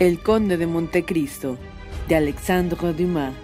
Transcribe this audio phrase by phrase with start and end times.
[0.00, 1.58] El Conde de Montecristo,
[2.08, 3.34] de Alexandre Dumas.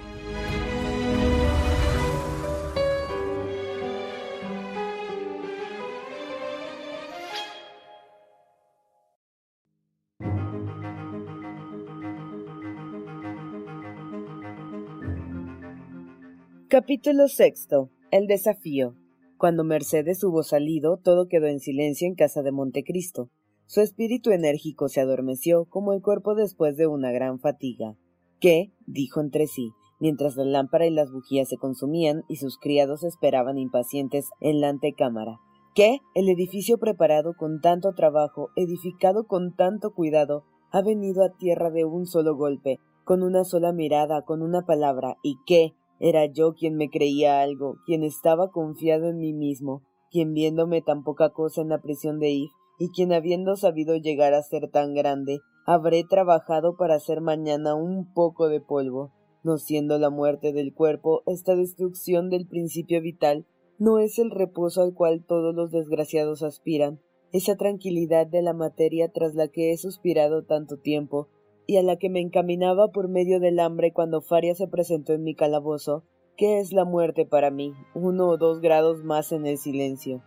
[16.70, 17.90] Capítulo sexto.
[18.10, 18.94] El desafío.
[19.36, 23.28] Cuando Mercedes hubo salido, todo quedó en silencio en casa de Montecristo.
[23.68, 27.96] Su espíritu enérgico se adormeció como el cuerpo después de una gran fatiga.
[28.38, 28.72] ¿Qué?
[28.86, 33.58] dijo entre sí, mientras la lámpara y las bujías se consumían y sus criados esperaban
[33.58, 35.40] impacientes en la antecámara.
[35.74, 35.98] ¿Qué?
[36.14, 41.84] El edificio preparado con tanto trabajo, edificado con tanto cuidado, ha venido a tierra de
[41.84, 45.74] un solo golpe, con una sola mirada, con una palabra, y qué?
[45.98, 51.02] Era yo quien me creía algo, quien estaba confiado en mí mismo, quien viéndome tan
[51.02, 54.94] poca cosa en la prisión de If, y quien habiendo sabido llegar a ser tan
[54.94, 60.74] grande, habré trabajado para hacer mañana un poco de polvo, no siendo la muerte del
[60.74, 63.46] cuerpo esta destrucción del principio vital,
[63.78, 67.00] no es el reposo al cual todos los desgraciados aspiran,
[67.32, 71.28] esa tranquilidad de la materia tras la que he suspirado tanto tiempo,
[71.66, 75.24] y a la que me encaminaba por medio del hambre cuando Faria se presentó en
[75.24, 76.04] mi calabozo,
[76.36, 77.74] ¿qué es la muerte para mí?
[77.94, 80.22] Uno o dos grados más en el silencio.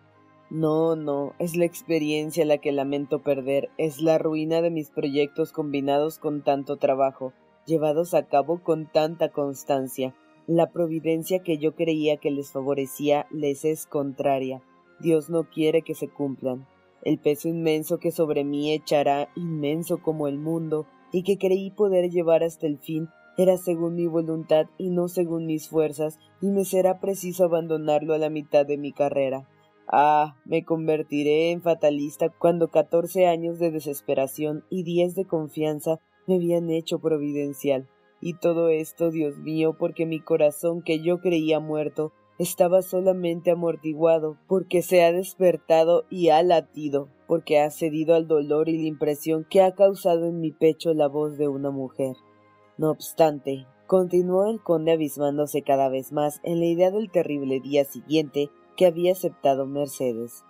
[0.49, 5.51] No, no, es la experiencia la que lamento perder, es la ruina de mis proyectos
[5.51, 7.33] combinados con tanto trabajo,
[7.67, 10.15] llevados a cabo con tanta constancia.
[10.47, 14.63] La providencia que yo creía que les favorecía les es contraria.
[14.99, 16.65] Dios no quiere que se cumplan.
[17.03, 22.09] El peso inmenso que sobre mí echará, inmenso como el mundo, y que creí poder
[22.09, 26.65] llevar hasta el fin, era según mi voluntad y no según mis fuerzas, y me
[26.65, 29.47] será preciso abandonarlo a la mitad de mi carrera.
[29.91, 36.35] Ah, me convertiré en fatalista cuando catorce años de desesperación y diez de confianza me
[36.35, 37.89] habían hecho providencial.
[38.21, 44.37] Y todo esto, Dios mío, porque mi corazón que yo creía muerto estaba solamente amortiguado,
[44.47, 49.45] porque se ha despertado y ha latido, porque ha cedido al dolor y la impresión
[49.49, 52.15] que ha causado en mi pecho la voz de una mujer.
[52.77, 57.85] No obstante, continuó el conde abismándose cada vez más en la idea del terrible día
[57.85, 60.45] siguiente que había aceptado Mercedes.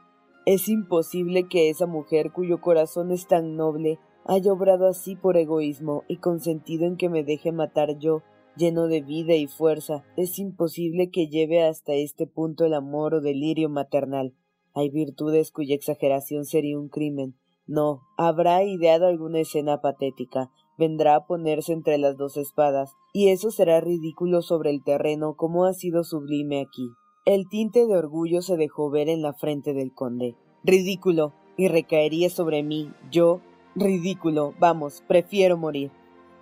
[0.45, 6.03] Es imposible que esa mujer cuyo corazón es tan noble haya obrado así por egoísmo
[6.07, 8.21] y consentido en que me deje matar yo,
[8.55, 10.05] lleno de vida y fuerza.
[10.15, 14.35] Es imposible que lleve hasta este punto el amor o delirio maternal.
[14.75, 17.35] Hay virtudes cuya exageración sería un crimen.
[17.65, 23.49] No, habrá ideado alguna escena patética, vendrá a ponerse entre las dos espadas, y eso
[23.49, 26.91] será ridículo sobre el terreno como ha sido sublime aquí.
[27.29, 30.33] El tinte de orgullo se dejó ver en la frente del conde.
[30.63, 31.31] Ridículo.
[31.57, 32.91] Y recaería sobre mí.
[33.11, 33.39] Yo.
[33.75, 34.55] Ridículo.
[34.57, 35.91] Vamos, prefiero morir.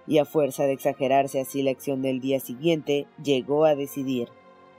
[0.07, 4.29] Y a fuerza de exagerarse así la acción del día siguiente, llegó a decidir.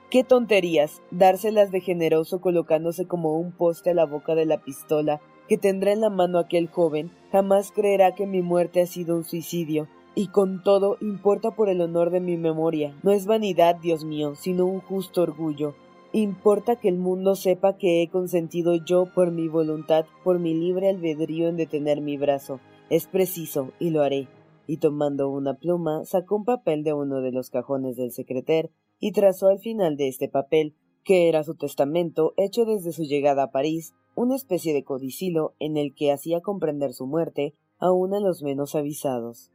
[0.08, 1.02] ¡Qué tonterías!
[1.10, 5.92] Dárselas de generoso colocándose como un poste a la boca de la pistola que tendrá
[5.92, 10.28] en la mano aquel joven, jamás creerá que mi muerte ha sido un suicidio, y
[10.28, 12.98] con todo importa por el honor de mi memoria.
[13.02, 15.74] No es vanidad, Dios mío, sino un justo orgullo,
[16.12, 20.88] Importa que el mundo sepa que he consentido yo por mi voluntad, por mi libre
[20.88, 22.60] albedrío en detener mi brazo.
[22.88, 24.26] Es preciso, y lo haré.
[24.66, 29.12] Y tomando una pluma, sacó un papel de uno de los cajones del secreter y
[29.12, 30.74] trazó al final de este papel,
[31.04, 35.76] que era su testamento hecho desde su llegada a París, una especie de codicilo en
[35.76, 39.52] el que hacía comprender su muerte aun a los menos avisados.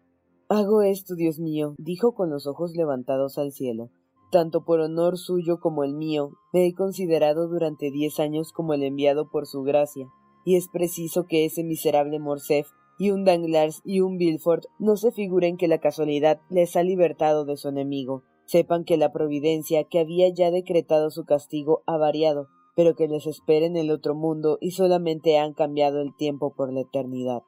[0.50, 3.90] Hago esto, Dios mío, dijo con los ojos levantados al cielo.
[4.34, 8.82] Tanto por honor suyo como el mío, me he considerado durante diez años como el
[8.82, 10.08] enviado por su gracia,
[10.44, 15.12] y es preciso que ese miserable Morcerf y un Danglars y un Villefort no se
[15.12, 18.24] figuren que la casualidad les ha libertado de su enemigo.
[18.46, 23.28] Sepan que la providencia que había ya decretado su castigo ha variado, pero que les
[23.28, 27.44] espera en el otro mundo y solamente han cambiado el tiempo por la eternidad.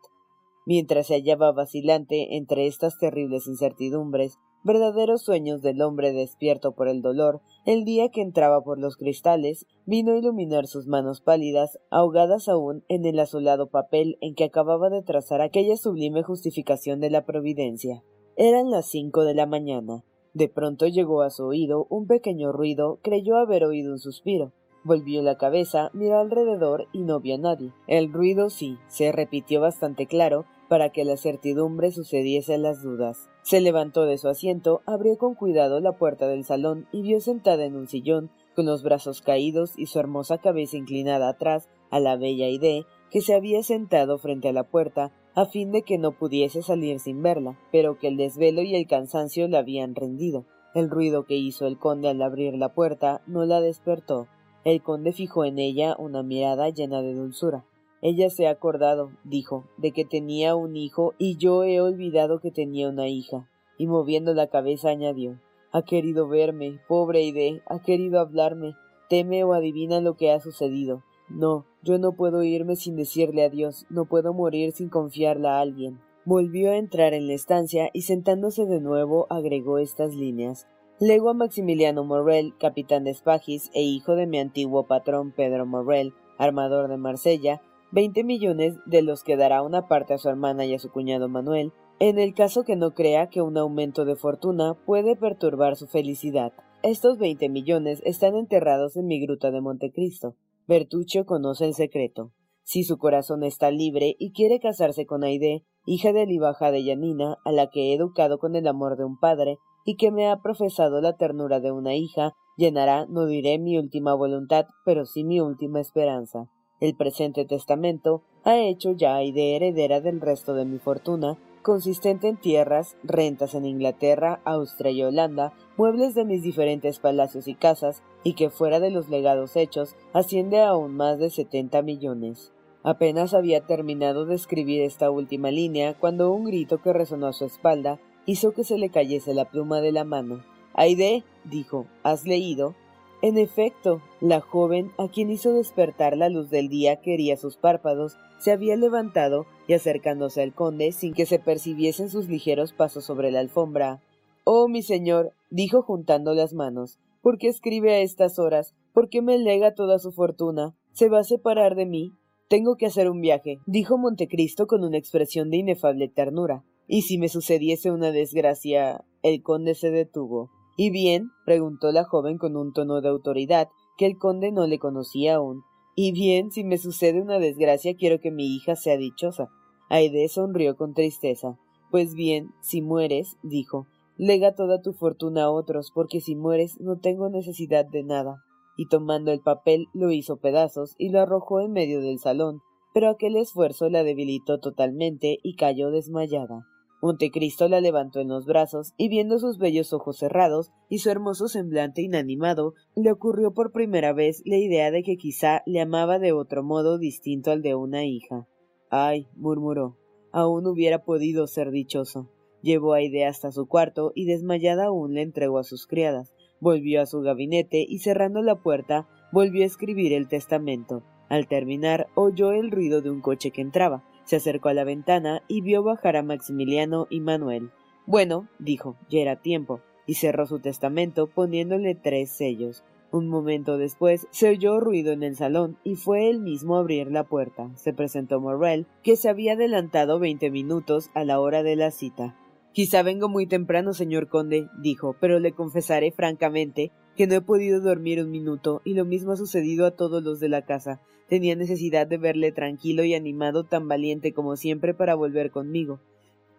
[0.68, 7.04] Mientras se hallaba vacilante entre estas terribles incertidumbres, verdaderos sueños del hombre despierto por el
[7.04, 12.50] dolor, el día que entraba por los cristales, vino a iluminar sus manos pálidas, ahogadas
[12.50, 17.26] aún en el azulado papel en que acababa de trazar aquella sublime justificación de la
[17.26, 18.04] providencia.
[18.36, 20.04] Eran las cinco de la mañana.
[20.34, 24.52] De pronto llegó a su oído un pequeño ruido, creyó haber oído un suspiro.
[24.84, 27.72] Volvió la cabeza, miró alrededor y no vio a nadie.
[27.88, 33.30] El ruido sí, se repitió bastante claro, para que la certidumbre sucediese a las dudas.
[33.44, 37.66] Se levantó de su asiento, abrió con cuidado la puerta del salón y vio sentada
[37.66, 42.16] en un sillón, con los brazos caídos y su hermosa cabeza inclinada atrás, a la
[42.16, 46.14] bella Idea, que se había sentado frente a la puerta, a fin de que no
[46.14, 50.46] pudiese salir sin verla, pero que el desvelo y el cansancio la habían rendido.
[50.74, 54.28] El ruido que hizo el conde al abrir la puerta no la despertó.
[54.64, 57.66] El conde fijó en ella una mirada llena de dulzura.
[58.08, 62.52] Ella se ha acordado, dijo, de que tenía un hijo y yo he olvidado que
[62.52, 63.50] tenía una hija.
[63.80, 65.40] Y moviendo la cabeza añadió,
[65.72, 68.76] ha querido verme, pobre Ide, ha querido hablarme,
[69.10, 71.02] teme o adivina lo que ha sucedido.
[71.30, 76.00] No, yo no puedo irme sin decirle adiós, no puedo morir sin confiarla a alguien.
[76.26, 80.68] Volvió a entrar en la estancia y sentándose de nuevo agregó estas líneas.
[81.00, 86.14] Lego a Maximiliano Morrel, capitán de Spagis e hijo de mi antiguo patrón Pedro Morrel,
[86.38, 90.74] armador de Marsella, veinte millones de los que dará una parte a su hermana y
[90.74, 94.74] a su cuñado Manuel, en el caso que no crea que un aumento de fortuna
[94.86, 96.52] puede perturbar su felicidad.
[96.84, 100.36] Estos veinte millones están enterrados en mi gruta de Montecristo.
[100.68, 102.32] Bertuccio conoce el secreto.
[102.64, 107.38] Si su corazón está libre y quiere casarse con Aide, hija de Libaja de Yanina,
[107.46, 110.42] a la que he educado con el amor de un padre, y que me ha
[110.42, 115.40] profesado la ternura de una hija, llenará, no diré mi última voluntad, pero sí mi
[115.40, 116.50] última esperanza.
[116.80, 122.38] El presente testamento ha hecho ya Aide heredera del resto de mi fortuna, consistente en
[122.38, 128.34] tierras, rentas en Inglaterra, Austria y Holanda, muebles de mis diferentes palacios y casas, y
[128.34, 132.52] que fuera de los legados hechos asciende a aún más de setenta millones.
[132.84, 137.46] Apenas había terminado de escribir esta última línea cuando un grito que resonó a su
[137.46, 140.44] espalda hizo que se le cayese la pluma de la mano.
[140.76, 142.76] Aide, dijo, ¿has leído?
[143.22, 147.58] En efecto, la joven, a quien hizo despertar la luz del día que hería sus
[147.58, 153.06] párpados, se había levantado y acercándose al conde sin que se percibiesen sus ligeros pasos
[153.06, 154.02] sobre la alfombra.
[154.44, 158.76] Oh, mi señor, dijo juntando las manos, ¿por qué escribe a estas horas?
[158.94, 160.76] ¿Por qué me lega toda su fortuna?
[160.92, 162.12] ¿Se va a separar de mí?
[162.48, 166.64] Tengo que hacer un viaje, dijo Montecristo con una expresión de inefable ternura.
[166.88, 169.04] Y si me sucediese una desgracia.
[169.24, 170.52] El conde se detuvo.
[170.76, 171.32] ¿Y bien?
[171.46, 175.64] preguntó la joven con un tono de autoridad que el conde no le conocía aún.
[175.96, 179.50] Y bien, si me sucede una desgracia, quiero que mi hija sea dichosa.
[179.90, 181.58] Aide sonrió con tristeza.
[181.92, 187.00] Pues bien, si mueres, dijo, lega toda tu fortuna a otros, porque si mueres no
[187.00, 188.44] tengo necesidad de nada.
[188.76, 192.62] Y tomando el papel lo hizo pedazos y lo arrojó en medio del salón,
[192.94, 196.66] pero aquel esfuerzo la debilitó totalmente y cayó desmayada.
[197.06, 201.48] Montecristo la levantó en los brazos y viendo sus bellos ojos cerrados y su hermoso
[201.48, 206.32] semblante inanimado, le ocurrió por primera vez la idea de que quizá le amaba de
[206.32, 208.48] otro modo distinto al de una hija.
[208.90, 210.00] Ay, murmuró,
[210.32, 212.32] aún hubiera podido ser dichoso.
[212.64, 216.34] Llevó a Idea hasta su cuarto y desmayada aún le entregó a sus criadas.
[216.60, 221.04] Volvió a su gabinete y cerrando la puerta, volvió a escribir el testamento.
[221.30, 224.04] Al terminar, oyó el ruido de un coche que entraba.
[224.26, 227.72] Se acercó a la ventana y vio bajar a Maximiliano y Manuel.
[228.06, 232.84] Bueno, dijo, ya era tiempo, y cerró su testamento poniéndole tres sellos.
[233.12, 237.12] Un momento después se oyó ruido en el salón y fue él mismo a abrir
[237.12, 237.72] la puerta.
[237.76, 242.36] Se presentó Morrel, que se había adelantado veinte minutos a la hora de la cita.
[242.74, 247.80] Quizá vengo muy temprano, señor conde, dijo, pero le confesaré francamente que no he podido
[247.80, 251.02] dormir un minuto, y lo mismo ha sucedido a todos los de la casa.
[251.28, 256.00] Tenía necesidad de verle tranquilo y animado, tan valiente como siempre, para volver conmigo.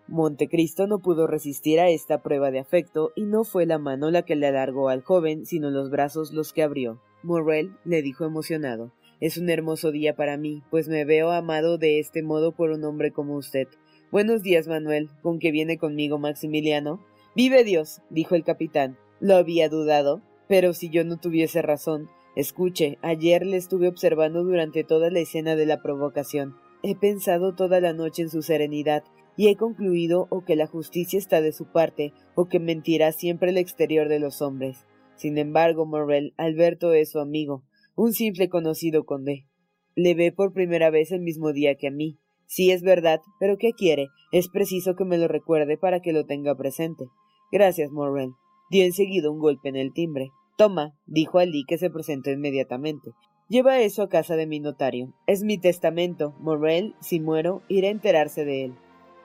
[0.09, 4.23] Montecristo no pudo resistir a esta prueba de afecto, y no fue la mano la
[4.23, 7.01] que le alargó al joven, sino los brazos los que abrió.
[7.23, 11.99] Morrel le dijo emocionado Es un hermoso día para mí, pues me veo amado de
[11.99, 13.69] este modo por un hombre como usted.
[14.13, 15.11] Buenos días, Manuel.
[15.23, 17.05] ¿Con qué viene conmigo Maximiliano?
[17.35, 18.97] Vive Dios, dijo el capitán.
[19.19, 20.23] Lo había dudado.
[20.49, 25.57] Pero si yo no tuviese razón, escuche, ayer le estuve observando durante toda la escena
[25.57, 26.57] de la provocación.
[26.83, 29.05] He pensado toda la noche en su serenidad,
[29.37, 33.51] y he concluido o que la justicia está de su parte, o que mentirá siempre
[33.51, 34.87] el exterior de los hombres.
[35.17, 37.65] Sin embargo, Morrel, Alberto es su amigo,
[37.97, 39.47] un simple conocido conde.
[39.95, 42.19] Le ve por primera vez el mismo día que a mí.
[42.47, 44.09] Sí es verdad, pero ¿qué quiere?
[44.31, 47.07] Es preciso que me lo recuerde para que lo tenga presente.
[47.51, 48.31] Gracias, Morrel.
[48.71, 50.31] Dio enseguida un golpe en el timbre.
[50.57, 53.13] Toma, dijo Ali, que se presentó inmediatamente.
[53.49, 55.13] Lleva eso a casa de mi notario.
[55.27, 56.35] Es mi testamento.
[56.41, 58.75] Morrel, si muero, iré a enterarse de él.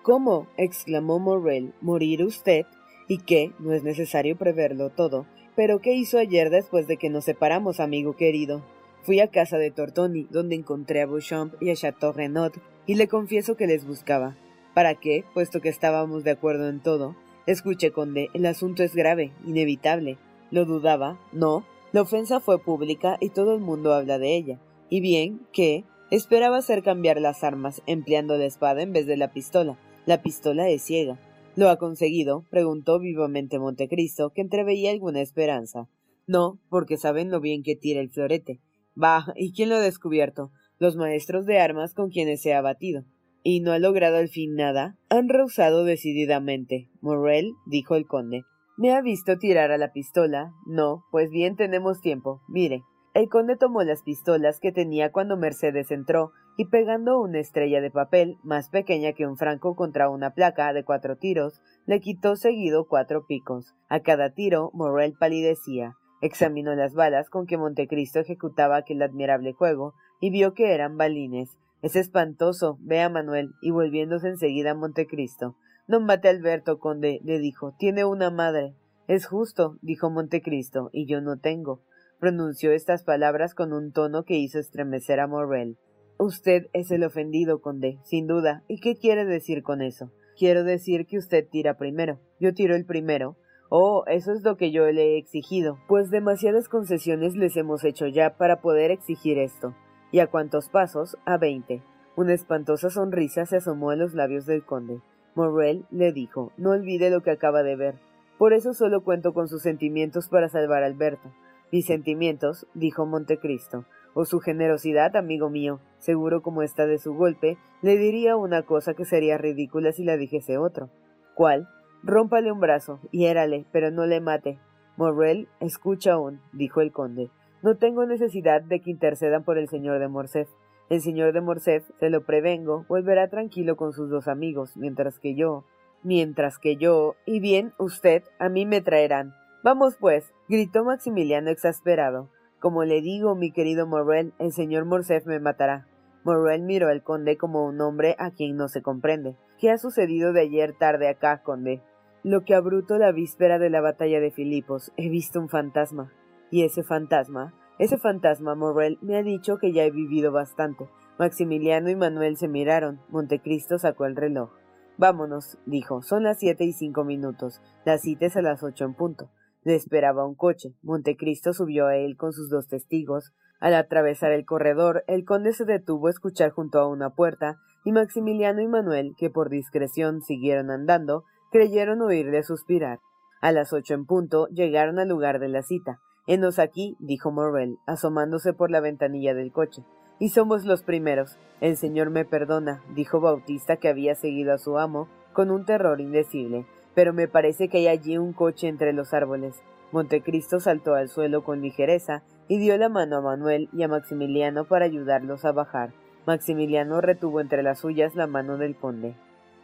[0.03, 0.47] ¿Cómo?
[0.57, 1.73] exclamó Morrel.
[1.81, 2.65] ¿Morir usted?
[3.07, 3.53] ¿Y qué?
[3.59, 5.25] No es necesario preverlo todo.
[5.55, 8.63] Pero ¿qué hizo ayer después de que nos separamos, amigo querido?
[9.03, 12.51] Fui a casa de Tortoni, donde encontré a Beauchamp y a Chateau Renaud,
[12.85, 14.37] y le confieso que les buscaba.
[14.73, 15.23] ¿Para qué?
[15.33, 17.15] Puesto que estábamos de acuerdo en todo.
[17.47, 20.17] Escuche, conde, el asunto es grave, inevitable.
[20.51, 21.19] ¿Lo dudaba?
[21.31, 21.65] No.
[21.91, 24.59] La ofensa fue pública y todo el mundo habla de ella.
[24.89, 25.85] Y bien, ¿qué?
[26.09, 29.79] Esperaba hacer cambiar las armas, empleando la espada en vez de la pistola.
[30.05, 31.19] La pistola es ciega.
[31.55, 32.45] ¿Lo ha conseguido?
[32.49, 35.89] preguntó vivamente Montecristo, que entreveía alguna esperanza.
[36.27, 38.61] No, porque saben lo bien que tira el florete.
[38.93, 40.51] Bah, ¿y quién lo ha descubierto?
[40.77, 43.05] Los maestros de armas con quienes se ha batido
[43.43, 46.89] y no ha logrado al fin nada, han rehusado decididamente.
[47.01, 48.43] Morrel, dijo el conde.
[48.81, 50.55] ¿Me ha visto tirar a la pistola?
[50.65, 52.41] No, pues bien tenemos tiempo.
[52.47, 52.83] Mire.
[53.13, 57.91] El conde tomó las pistolas que tenía cuando Mercedes entró, y pegando una estrella de
[57.91, 62.87] papel, más pequeña que un franco contra una placa de cuatro tiros, le quitó seguido
[62.87, 63.75] cuatro picos.
[63.87, 65.93] A cada tiro, Morrel palidecía.
[66.19, 71.55] Examinó las balas con que Montecristo ejecutaba aquel admirable juego, y vio que eran balines,
[71.83, 72.77] es espantoso.
[72.81, 75.55] Vea, Manuel, y volviéndose enseguida a Montecristo.
[75.93, 77.73] A Alberto, conde, le dijo.
[77.77, 78.75] Tiene una madre.
[79.07, 81.81] Es justo, dijo Montecristo, y yo no tengo.
[82.19, 85.77] Pronunció estas palabras con un tono que hizo estremecer a Morrel.
[86.17, 88.63] Usted es el ofendido, conde, sin duda.
[88.67, 90.11] ¿Y qué quiere decir con eso?
[90.37, 92.19] Quiero decir que usted tira primero.
[92.39, 93.35] Yo tiro el primero.
[93.69, 98.05] Oh, eso es lo que yo le he exigido, pues demasiadas concesiones les hemos hecho
[98.05, 99.75] ya para poder exigir esto.
[100.11, 101.17] ¿Y a cuántos pasos?
[101.25, 101.81] A veinte.
[102.15, 105.01] Una espantosa sonrisa se asomó a los labios del conde.
[105.35, 107.95] Morrel le dijo No olvide lo que acaba de ver.
[108.37, 111.31] Por eso solo cuento con sus sentimientos para salvar a Alberto.
[111.71, 117.57] Mis sentimientos, dijo Montecristo, o su generosidad, amigo mío, seguro como está de su golpe,
[117.81, 120.89] le diría una cosa que sería ridícula si la dijese otro.
[121.35, 121.67] ¿Cuál?
[122.03, 124.59] Rómpale un brazo, hiérale, pero no le mate.
[124.97, 127.29] Morrel, escucha aún, dijo el conde.
[127.63, 130.49] No tengo necesidad de que intercedan por el señor de Morcerf.
[130.91, 135.35] El señor de Morcerf, se lo prevengo, volverá tranquilo con sus dos amigos, mientras que
[135.35, 135.63] yo.
[136.03, 137.15] Mientras que yo.
[137.25, 139.33] Y bien, usted, a mí me traerán.
[139.63, 142.27] Vamos, pues, gritó Maximiliano exasperado.
[142.59, 145.87] Como le digo, mi querido Morrel, el señor Morcerf me matará.
[146.25, 149.37] Morrel miró al conde como un hombre a quien no se comprende.
[149.61, 151.81] ¿Qué ha sucedido de ayer tarde acá, conde?
[152.21, 154.91] Lo que abruto la víspera de la batalla de Filipos.
[154.97, 156.11] He visto un fantasma.
[156.49, 160.89] Y ese fantasma, ese fantasma Morrel me ha dicho que ya he vivido bastante.
[161.17, 162.99] Maximiliano y Manuel se miraron.
[163.09, 164.51] Montecristo sacó el reloj.
[164.97, 166.01] Vámonos, dijo.
[166.01, 167.61] Son las siete y cinco minutos.
[167.85, 169.29] La cita es a las ocho en punto.
[169.63, 170.75] Le esperaba un coche.
[170.81, 173.33] Montecristo subió a él con sus dos testigos.
[173.59, 177.91] Al atravesar el corredor, el conde se detuvo a escuchar junto a una puerta, y
[177.91, 182.99] Maximiliano y Manuel, que por discreción siguieron andando, creyeron oírle suspirar.
[183.41, 185.99] A las ocho en punto llegaron al lugar de la cita.
[186.27, 189.83] Henos aquí, dijo Morrel, asomándose por la ventanilla del coche.
[190.19, 191.37] Y somos los primeros.
[191.61, 195.99] El señor me perdona, dijo Bautista, que había seguido a su amo, con un terror
[195.99, 196.67] indecible.
[196.93, 199.63] Pero me parece que hay allí un coche entre los árboles.
[199.91, 204.65] Montecristo saltó al suelo con ligereza y dio la mano a Manuel y a Maximiliano
[204.65, 205.91] para ayudarlos a bajar.
[206.27, 209.15] Maximiliano retuvo entre las suyas la mano del conde.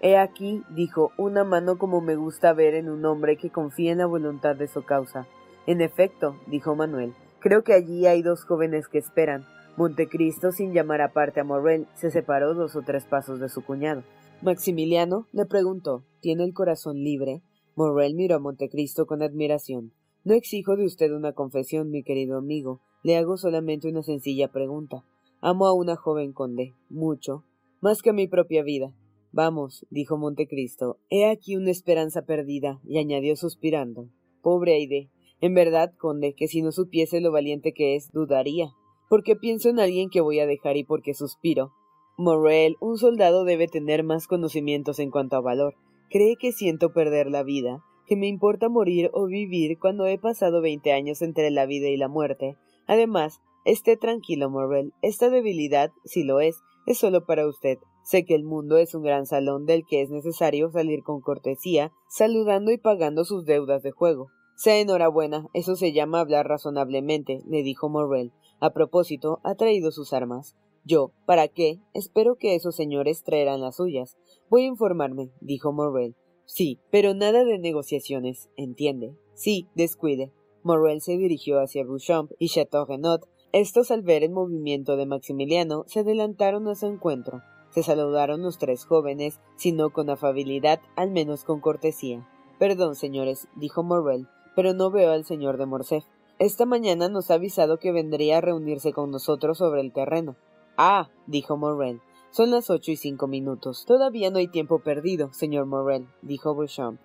[0.02, 4.00] He aquí, dijo, una mano como me gusta ver en un hombre que confía en
[4.00, 5.28] la voluntad de su causa.
[5.68, 9.46] En efecto, dijo Manuel, creo que allí hay dos jóvenes que esperan.
[9.76, 14.04] Montecristo, sin llamar aparte a Morrel, se separó dos o tres pasos de su cuñado.
[14.42, 17.44] Maximiliano le preguntó ¿Tiene el corazón libre?
[17.76, 19.92] Morrel miró a Montecristo con admiración.
[20.24, 22.82] No exijo de usted una confesión, mi querido amigo.
[23.04, 25.04] Le hago solamente una sencilla pregunta.
[25.42, 27.44] Amo a una joven conde, mucho,
[27.82, 28.94] más que a mi propia vida.
[29.32, 34.10] Vamos, dijo Montecristo, he aquí una esperanza perdida, y añadió suspirando.
[34.42, 35.12] Pobre Aide.
[35.40, 38.72] En verdad, conde, que si no supiese lo valiente que es, dudaría.
[39.10, 41.74] Porque pienso en alguien que voy a dejar y porque suspiro.
[42.18, 45.76] Morrel, un soldado debe tener más conocimientos en cuanto a valor.
[46.10, 50.62] Cree que siento perder la vida, que me importa morir o vivir cuando he pasado
[50.62, 52.58] veinte años entre la vida y la muerte.
[52.88, 54.94] Además, esté tranquilo, Morrel.
[55.04, 57.78] Esta debilidad, si lo es, es solo para usted.
[58.02, 61.92] Sé que el mundo es un gran salón del que es necesario salir con cortesía,
[62.08, 64.30] saludando y pagando sus deudas de juego.
[64.58, 68.34] Sea enhorabuena, eso se llama hablar razonablemente, le dijo Morrel.
[68.60, 70.58] A propósito, ha traído sus armas.
[70.84, 71.80] Yo, ¿para qué?
[71.94, 74.18] Espero que esos señores traerán las suyas.
[74.50, 76.16] Voy a informarme, dijo Morrel.
[76.46, 79.16] Sí, pero nada de negociaciones, entiende.
[79.36, 80.34] Sí, descuide.
[80.64, 83.20] Morrel se dirigió hacia Bouchamp y Chateau Renaud.
[83.52, 87.44] Estos, al ver el movimiento de Maximiliano, se adelantaron a su encuentro.
[87.70, 92.28] Se saludaron los tres jóvenes, si no con afabilidad, al menos con cortesía.
[92.58, 96.04] Perdón, señores, dijo Morrel, pero no veo al señor de Morcerf.
[96.40, 100.36] Esta mañana nos ha avisado que vendría a reunirse con nosotros sobre el terreno.
[100.78, 103.86] Ah, dijo Morrel, son las ocho y cinco minutos.
[103.86, 107.00] Todavía no hay tiempo perdido, señor Morrel, dijo Beauchamp.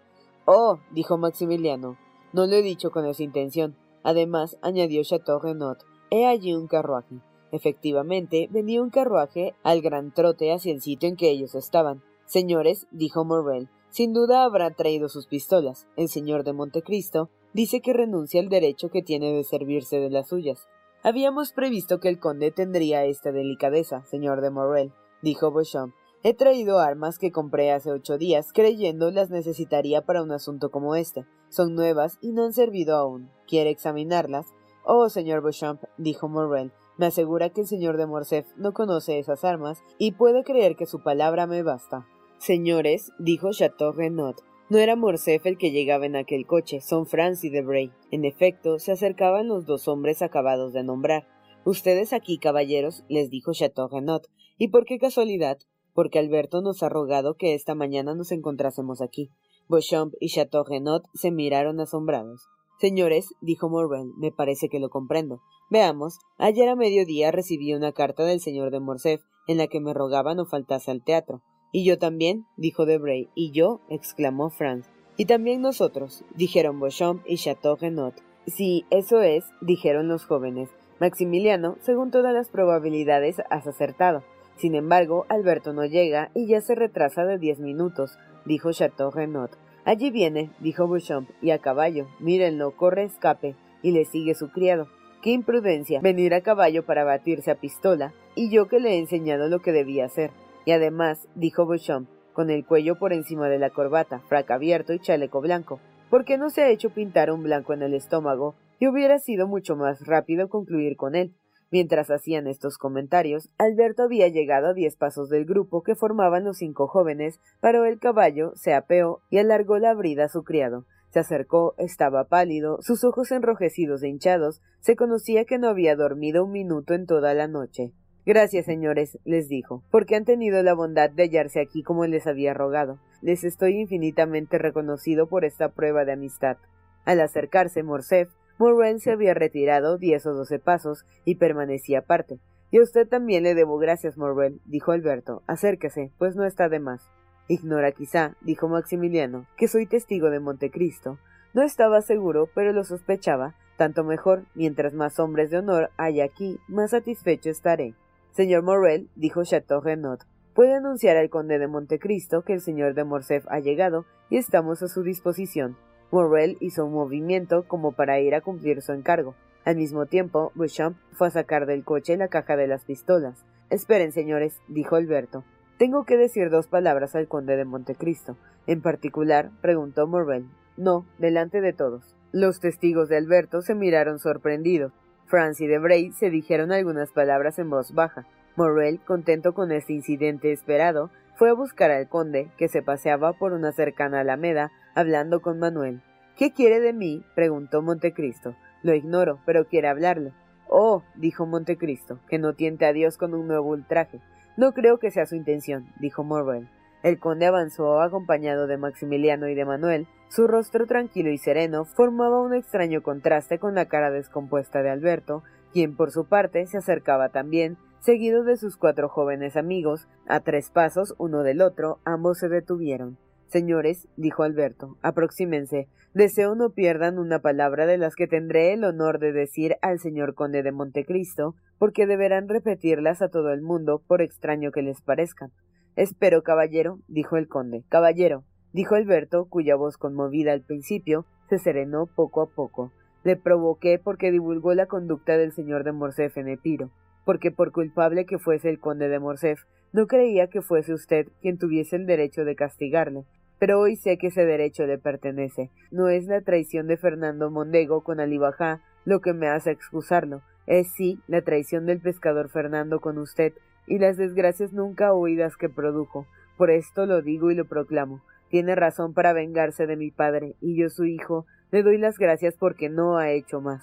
[0.47, 1.99] Oh, dijo Maximiliano,
[2.33, 3.77] no lo he dicho con esa intención.
[4.03, 5.77] Además, añadió Chateau Renaud,
[6.09, 7.17] he allí un carruaje.
[7.51, 12.03] Efectivamente, venía un carruaje al gran trote hacia el sitio en que ellos estaban.
[12.25, 15.87] Señores, dijo Morrel, sin duda habrá traído sus pistolas.
[15.97, 20.29] El señor de Montecristo dice que renuncia al derecho que tiene de servirse de las
[20.29, 20.69] suyas.
[21.03, 25.95] Habíamos previsto que el conde tendría esta delicadeza, señor de Morrel, dijo Beauchamp.
[26.23, 30.95] He traído armas que compré hace ocho días, creyendo las necesitaría para un asunto como
[30.95, 31.27] este.
[31.49, 33.31] Son nuevas y no han servido aún.
[33.49, 34.47] ¿Quiere examinarlas?
[34.85, 39.45] Oh, señor Beauchamp, dijo Morrel, me asegura que el señor de Morcerf no conoce esas
[39.45, 42.07] armas y puede creer que su palabra me basta.
[42.39, 44.37] Señores, dijo Chateau Renaud,
[44.73, 47.93] no era Morcerf el que llegaba en aquel coche, son Franz y Debray.
[48.11, 51.29] En efecto, se acercaban los dos hombres acabados de nombrar.
[51.67, 54.23] Ustedes aquí, caballeros, les dijo Chateau Renaud.
[54.57, 55.59] ¿Y por qué casualidad?
[55.93, 59.29] Porque Alberto nos ha rogado que esta mañana nos encontrásemos aquí.
[59.69, 62.41] Beauchamp y Chateau Renaud se miraron asombrados.
[62.81, 65.43] Señores, dijo Morrel, me parece que lo comprendo.
[65.69, 69.93] Veamos, ayer a mediodía recibí una carta del señor de Morcerf en la que me
[69.93, 71.43] rogaba no faltase al teatro.
[71.73, 73.31] Y yo también, dijo Debray.
[73.35, 74.87] Y yo, exclamó Franz.
[75.17, 78.13] Y también nosotros, dijeron Beauchamp y Chateau Renaud.
[78.47, 80.69] Sí, eso es, dijeron los jóvenes.
[81.01, 84.23] Maximiliano, según todas las probabilidades, has acertado.
[84.57, 89.51] Sin embargo, Alberto no llega y ya se retrasa de diez minutos, dijo Chateau Renaud.
[89.85, 92.07] Allí viene, dijo Beauchamp, y a caballo.
[92.21, 94.89] Mírenlo, corre escape, y le sigue su criado.
[95.23, 99.49] Qué imprudencia, venir a caballo para batirse a pistola, y yo que le he enseñado
[99.49, 100.31] lo que debía hacer.
[100.65, 105.01] Y además, dijo Beauchamp, con el cuello por encima de la corbata, frac abierto y
[105.01, 108.55] chaleco blanco, ¿por qué no se ha hecho pintar un blanco en el estómago?
[108.79, 111.35] Y hubiera sido mucho más rápido concluir con él.
[111.71, 116.59] Mientras hacían estos comentarios, Alberto había llegado a diez pasos del grupo que formaban los
[116.59, 120.85] cinco jóvenes, paró el caballo, se apeó y alargó la brida a su criado.
[121.09, 126.45] Se acercó, estaba pálido, sus ojos enrojecidos e hinchados, se conocía que no había dormido
[126.45, 127.93] un minuto en toda la noche.
[128.25, 132.55] Gracias, señores, les dijo, porque han tenido la bondad de hallarse aquí como les había
[132.55, 133.01] rogado.
[133.21, 136.57] Les estoy infinitamente reconocido por esta prueba de amistad.
[137.05, 142.39] Al acercarse, Morcerf Morrel se había retirado diez o doce pasos y permanecía aparte.
[142.71, 145.43] Y a usted también le debo gracias, Morrel, dijo Alberto.
[145.49, 147.11] Acérquese, pues no está de más.
[147.49, 151.19] Ignora quizá, dijo Maximiliano, que soy testigo de Montecristo.
[151.55, 153.57] No estaba seguro, pero lo sospechaba.
[153.77, 157.95] Tanto mejor, mientras más hombres de honor haya aquí, más satisfecho estaré.
[158.33, 160.21] Señor Morrel, dijo Chateau Renaud,
[160.55, 164.83] puede anunciar al conde de Montecristo que el señor de Morcerf ha llegado y estamos
[164.83, 165.77] a su disposición.
[166.11, 169.35] Morrel hizo un movimiento como para ir a cumplir su encargo.
[169.67, 173.45] Al mismo tiempo, Beauchamp fue a sacar del coche la caja de las pistolas.
[173.69, 175.45] Esperen, señores, dijo Alberto.
[175.77, 178.39] Tengo que decir dos palabras al conde de Montecristo.
[178.67, 180.47] En particular, preguntó Morrel.
[180.79, 182.17] No, delante de todos.
[182.33, 184.95] Los testigos de Alberto se miraron sorprendidos.
[185.33, 188.27] Franz y Debray se dijeron algunas palabras en voz baja.
[188.55, 193.55] Morrel, contento con este incidente esperado, fue a buscar al conde, que se paseaba por
[193.55, 196.03] una cercana alameda, hablando con Manuel.
[196.37, 197.25] ¿Qué quiere de mí?
[197.35, 198.55] preguntó Montecristo.
[198.83, 200.35] Lo ignoro, pero quiere hablarle.
[200.69, 204.21] Oh, dijo Montecristo, que no tiente a Dios con un nuevo ultraje.
[204.59, 206.69] No creo que sea su intención, dijo Morrel.
[207.03, 210.07] El conde avanzó acompañado de Maximiliano y de Manuel.
[210.29, 215.43] Su rostro tranquilo y sereno formaba un extraño contraste con la cara descompuesta de Alberto,
[215.73, 220.71] quien por su parte se acercaba también, seguido de sus cuatro jóvenes amigos, a tres
[220.71, 223.19] pasos uno del otro, ambos se detuvieron.
[223.49, 225.89] Señores, dijo Alberto, aproxímense.
[226.15, 230.35] Deseo no pierdan una palabra de las que tendré el honor de decir al señor
[230.35, 235.51] conde de Montecristo, porque deberán repetirlas a todo el mundo, por extraño que les parezca.
[235.95, 237.85] Espero, caballero, dijo el conde.
[237.91, 242.93] Caballero, dijo Alberto, cuya voz conmovida al principio se serenó poco a poco.
[243.25, 246.91] Le provoqué porque divulgó la conducta del señor de Morcef en Epiro,
[247.27, 249.61] porque por culpable que fuese el conde de Morcef,
[249.93, 253.25] no creía que fuese usted quien tuviese el derecho de castigarle,
[253.59, 255.71] pero hoy sé que ese derecho le pertenece.
[255.91, 260.91] No es la traición de Fernando Mondego con Alibajá lo que me hace excusarlo, es
[260.97, 263.53] sí la traición del pescador Fernando con usted
[263.87, 266.27] y las desgracias nunca oídas que produjo.
[266.57, 268.21] Por esto lo digo y lo proclamo.
[268.49, 272.57] Tiene razón para vengarse de mi padre, y yo su hijo le doy las gracias
[272.59, 273.83] porque no ha hecho más.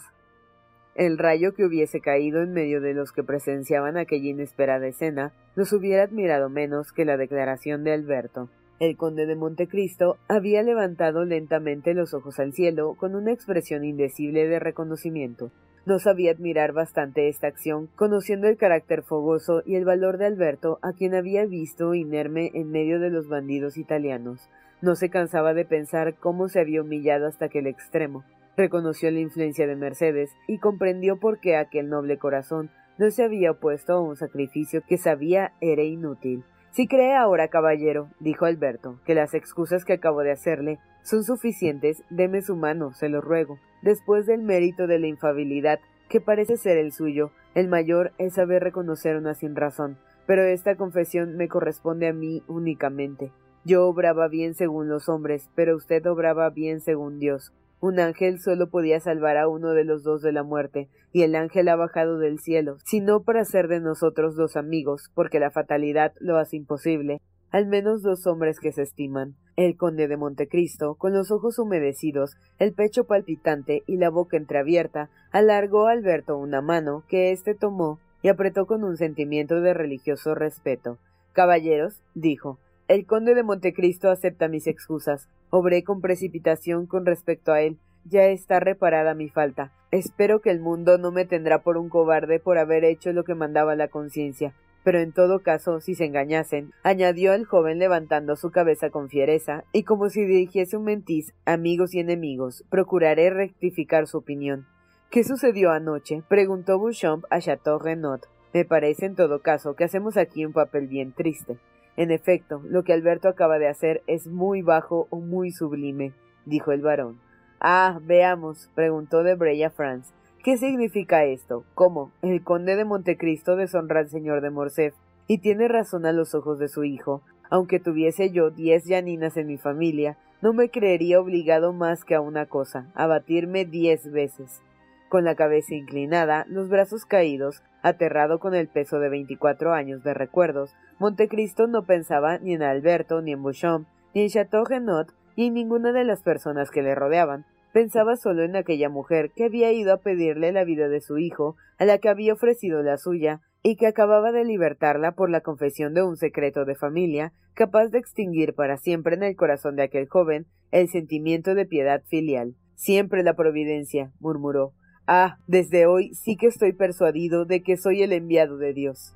[0.96, 5.72] El rayo que hubiese caído en medio de los que presenciaban aquella inesperada escena los
[5.74, 8.50] hubiera admirado menos que la declaración de Alberto.
[8.80, 14.48] El conde de Montecristo había levantado lentamente los ojos al cielo con una expresión indecible
[14.48, 15.52] de reconocimiento.
[15.90, 20.78] No sabía admirar bastante esta acción, conociendo el carácter fogoso y el valor de Alberto,
[20.84, 24.52] a quien había visto inerme en medio de los bandidos italianos.
[24.84, 28.24] No se cansaba de pensar cómo se había humillado hasta aquel extremo.
[28.56, 33.50] Reconoció la influencia de Mercedes y comprendió por qué aquel noble corazón no se había
[33.50, 36.44] opuesto a un sacrificio que sabía era inútil.
[36.70, 42.04] Si cree ahora, caballero, dijo Alberto, que las excusas que acabo de hacerle son suficientes,
[42.12, 43.58] deme su mano, se lo ruego.
[43.82, 48.64] Después del mérito de la infabilidad, que parece ser el suyo, el mayor es saber
[48.64, 53.32] reconocer una sin razón, pero esta confesión me corresponde a mí únicamente.
[53.66, 57.54] Yo obraba bien según los hombres, pero usted obraba bien según Dios.
[57.82, 61.36] Un ángel solo podía salvar a uno de los dos de la muerte, y el
[61.36, 66.14] ángel ha bajado del cielo, sino para hacer de nosotros dos amigos, porque la fatalidad
[66.20, 69.36] lo hace imposible, al menos dos hombres que se estiman.
[69.56, 75.10] El conde de Montecristo, con los ojos humedecidos, el pecho palpitante y la boca entreabierta,
[75.32, 80.36] alargó a Alberto una mano que éste tomó y apretó con un sentimiento de religioso
[80.36, 80.98] respeto.
[81.34, 82.58] Caballeros, dijo,
[82.88, 85.30] el conde de Montecristo acepta mis excusas.
[85.52, 87.78] Obré con precipitación con respecto a él.
[88.04, 89.72] Ya está reparada mi falta.
[89.92, 93.36] Espero que el mundo no me tendrá por un cobarde por haber hecho lo que
[93.36, 94.54] mandaba la conciencia.
[94.84, 99.64] Pero en todo caso, si se engañasen, añadió el joven levantando su cabeza con fiereza,
[99.72, 104.68] y como si dirigiese un mentiz, amigos y enemigos, procuraré rectificar su opinión.
[105.10, 106.24] ¿Qué sucedió anoche?
[106.28, 108.22] preguntó Bouchamp a Chateau Renaud.
[108.54, 111.58] Me parece en todo caso que hacemos aquí un papel bien triste.
[111.98, 116.14] En efecto, lo que Alberto acaba de hacer es muy bajo o muy sublime,
[116.46, 117.20] dijo el varón.
[117.60, 120.14] Ah, veamos, preguntó de Bray a Franz.
[120.44, 121.66] ¿Qué significa esto?
[121.76, 122.12] ¿Cómo?
[122.22, 124.96] El conde de Montecristo deshonra al señor de Morcerf,
[125.28, 127.22] y tiene razón a los ojos de su hijo.
[127.50, 132.22] Aunque tuviese yo diez llaninas en mi familia, no me creería obligado más que a
[132.22, 134.62] una cosa, a batirme diez veces.
[135.10, 140.14] Con la cabeza inclinada, los brazos caídos, aterrado con el peso de veinticuatro años de
[140.14, 145.48] recuerdos, Montecristo no pensaba ni en Alberto, ni en Bouchon, ni en Chateau Renaud, ni
[145.48, 147.46] en ninguna de las personas que le rodeaban.
[147.72, 151.56] Pensaba solo en aquella mujer que había ido a pedirle la vida de su hijo,
[151.78, 155.94] a la que había ofrecido la suya, y que acababa de libertarla por la confesión
[155.94, 160.08] de un secreto de familia, capaz de extinguir para siempre en el corazón de aquel
[160.08, 162.56] joven el sentimiento de piedad filial.
[162.76, 164.74] Siempre la providencia, murmuró.
[165.06, 169.16] Ah, desde hoy sí que estoy persuadido de que soy el enviado de Dios.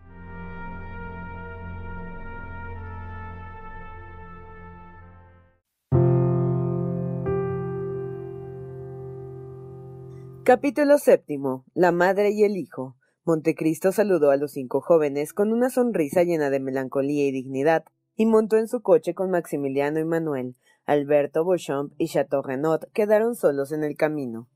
[10.45, 11.63] Capítulo séptimo.
[11.73, 12.97] La madre y el hijo.
[13.23, 17.85] Montecristo saludó a los cinco jóvenes con una sonrisa llena de melancolía y dignidad,
[18.17, 20.57] y montó en su coche con Maximiliano y Manuel.
[20.85, 24.49] Alberto, Beauchamp y Chateau Renaud quedaron solos en el camino.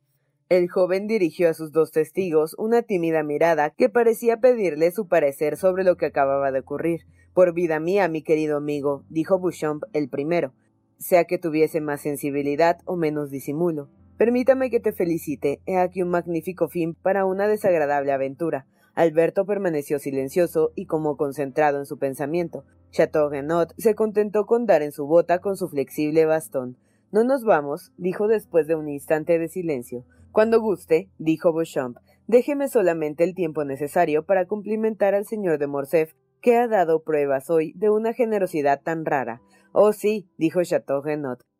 [0.50, 5.56] El joven dirigió a sus dos testigos una tímida mirada que parecía pedirle su parecer
[5.56, 7.06] sobre lo que acababa de ocurrir.
[7.34, 10.54] Por vida mía, mi querido amigo, dijo Beauchamp el primero,
[10.98, 13.90] sea que tuviese más sensibilidad o menos disimulo.
[14.18, 15.62] Permítame que te felicite.
[15.66, 18.66] He aquí un magnífico fin para una desagradable aventura.
[18.96, 22.66] Alberto permaneció silencioso y como concentrado en su pensamiento.
[22.90, 26.78] Chateau Renaud se contentó con dar en su bota con su flexible bastón.
[27.12, 30.04] No nos vamos, dijo después de un instante de silencio.
[30.32, 36.14] Cuando guste, dijo Beauchamp, déjeme solamente el tiempo necesario para cumplimentar al señor de Morcerf
[36.42, 39.42] que ha dado pruebas hoy de una generosidad tan rara.
[39.74, 40.62] Oh sí, dijo.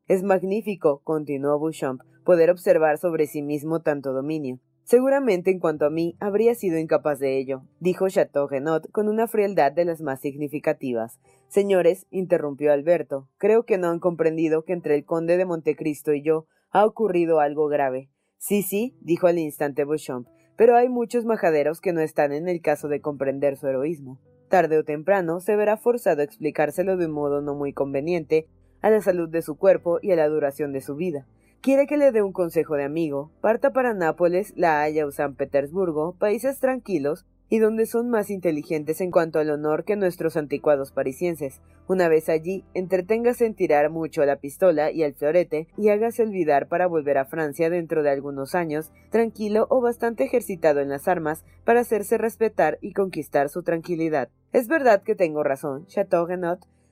[0.08, 4.60] Es magnífico, continuó Beauchamp, poder observar sobre sí mismo tanto dominio.
[4.86, 9.28] Seguramente en cuanto a mí habría sido incapaz de ello, dijo Chateau Renaud con una
[9.28, 11.20] frialdad de las más significativas.
[11.50, 16.22] Señores, interrumpió Alberto, creo que no han comprendido que entre el conde de Montecristo y
[16.22, 18.10] yo ha ocurrido algo grave.
[18.38, 22.62] Sí, sí, dijo al instante Beauchamp, pero hay muchos majaderos que no están en el
[22.62, 24.22] caso de comprender su heroísmo.
[24.48, 28.48] Tarde o temprano se verá forzado a explicárselo de un modo no muy conveniente
[28.82, 31.26] a la salud de su cuerpo y a la duración de su vida.
[31.62, 33.32] Quiere que le dé un consejo de amigo.
[33.42, 39.02] Parta para Nápoles, La Haya o San Petersburgo, países tranquilos y donde son más inteligentes
[39.02, 41.62] en cuanto al honor que nuestros anticuados parisienses.
[41.88, 46.68] Una vez allí, entreténgase en tirar mucho la pistola y al florete y hágase olvidar
[46.68, 51.46] para volver a Francia dentro de algunos años, tranquilo o bastante ejercitado en las armas
[51.64, 54.30] para hacerse respetar y conquistar su tranquilidad.
[54.52, 56.28] Es verdad que tengo razón, Chateau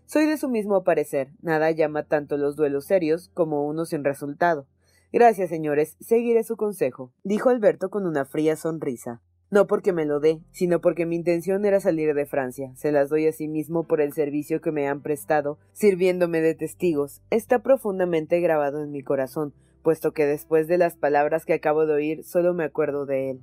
[0.05, 1.29] soy de su mismo parecer.
[1.41, 4.67] Nada llama tanto los duelos serios como uno sin resultado.
[5.11, 5.95] Gracias, señores.
[5.99, 9.21] Seguiré su consejo, dijo Alberto con una fría sonrisa.
[9.51, 12.71] No porque me lo dé, sino porque mi intención era salir de Francia.
[12.75, 16.55] Se las doy a sí mismo por el servicio que me han prestado, sirviéndome de
[16.55, 17.21] testigos.
[17.29, 21.93] Está profundamente grabado en mi corazón, puesto que después de las palabras que acabo de
[21.93, 23.41] oír solo me acuerdo de él.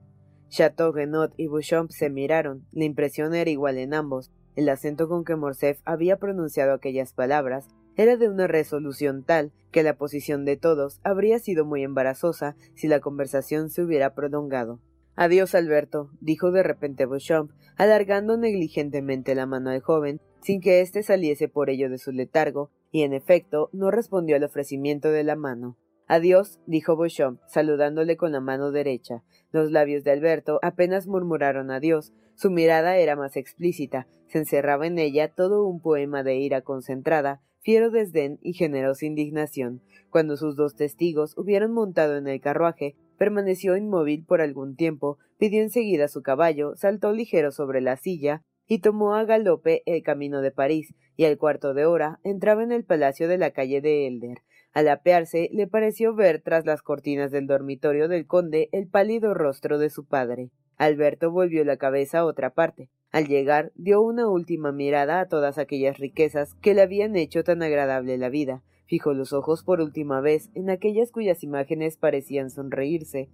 [0.49, 2.67] Chateau Renaud y Bouchamp se miraron.
[2.73, 4.31] La impresión era igual en ambos.
[4.55, 9.83] El acento con que Morcerf había pronunciado aquellas palabras era de una resolución tal que
[9.83, 14.81] la posición de todos habría sido muy embarazosa si la conversación se hubiera prolongado.
[15.15, 21.03] Adiós, Alberto, dijo de repente Beauchamp, alargando negligentemente la mano al joven, sin que éste
[21.03, 25.37] saliese por ello de su letargo, y en efecto no respondió al ofrecimiento de la
[25.37, 25.77] mano.
[26.09, 29.23] Adiós, dijo Beauchamp, saludándole con la mano derecha.
[29.51, 34.99] Los labios de Alberto apenas murmuraron adiós, su mirada era más explícita, se encerraba en
[34.99, 39.83] ella todo un poema de ira concentrada, fiero desdén y generosa indignación.
[40.11, 45.63] Cuando sus dos testigos hubieron montado en el carruaje, permaneció inmóvil por algún tiempo, pidió
[45.63, 50.51] enseguida su caballo, saltó ligero sobre la silla, y tomó a galope el camino de
[50.51, 54.39] París, y al cuarto de hora entraba en el palacio de la calle de Elder.
[54.73, 59.79] Al apearse, le pareció ver tras las cortinas del dormitorio del conde el pálido rostro
[59.79, 60.51] de su padre.
[60.79, 62.89] Alberto volvió la cabeza a otra parte.
[63.11, 67.63] Al llegar, dio una última mirada a todas aquellas riquezas que le habían hecho tan
[67.63, 68.63] agradable la vida.
[68.87, 73.29] Fijó los ojos por última vez en aquellas cuyas imágenes parecían sonreírse,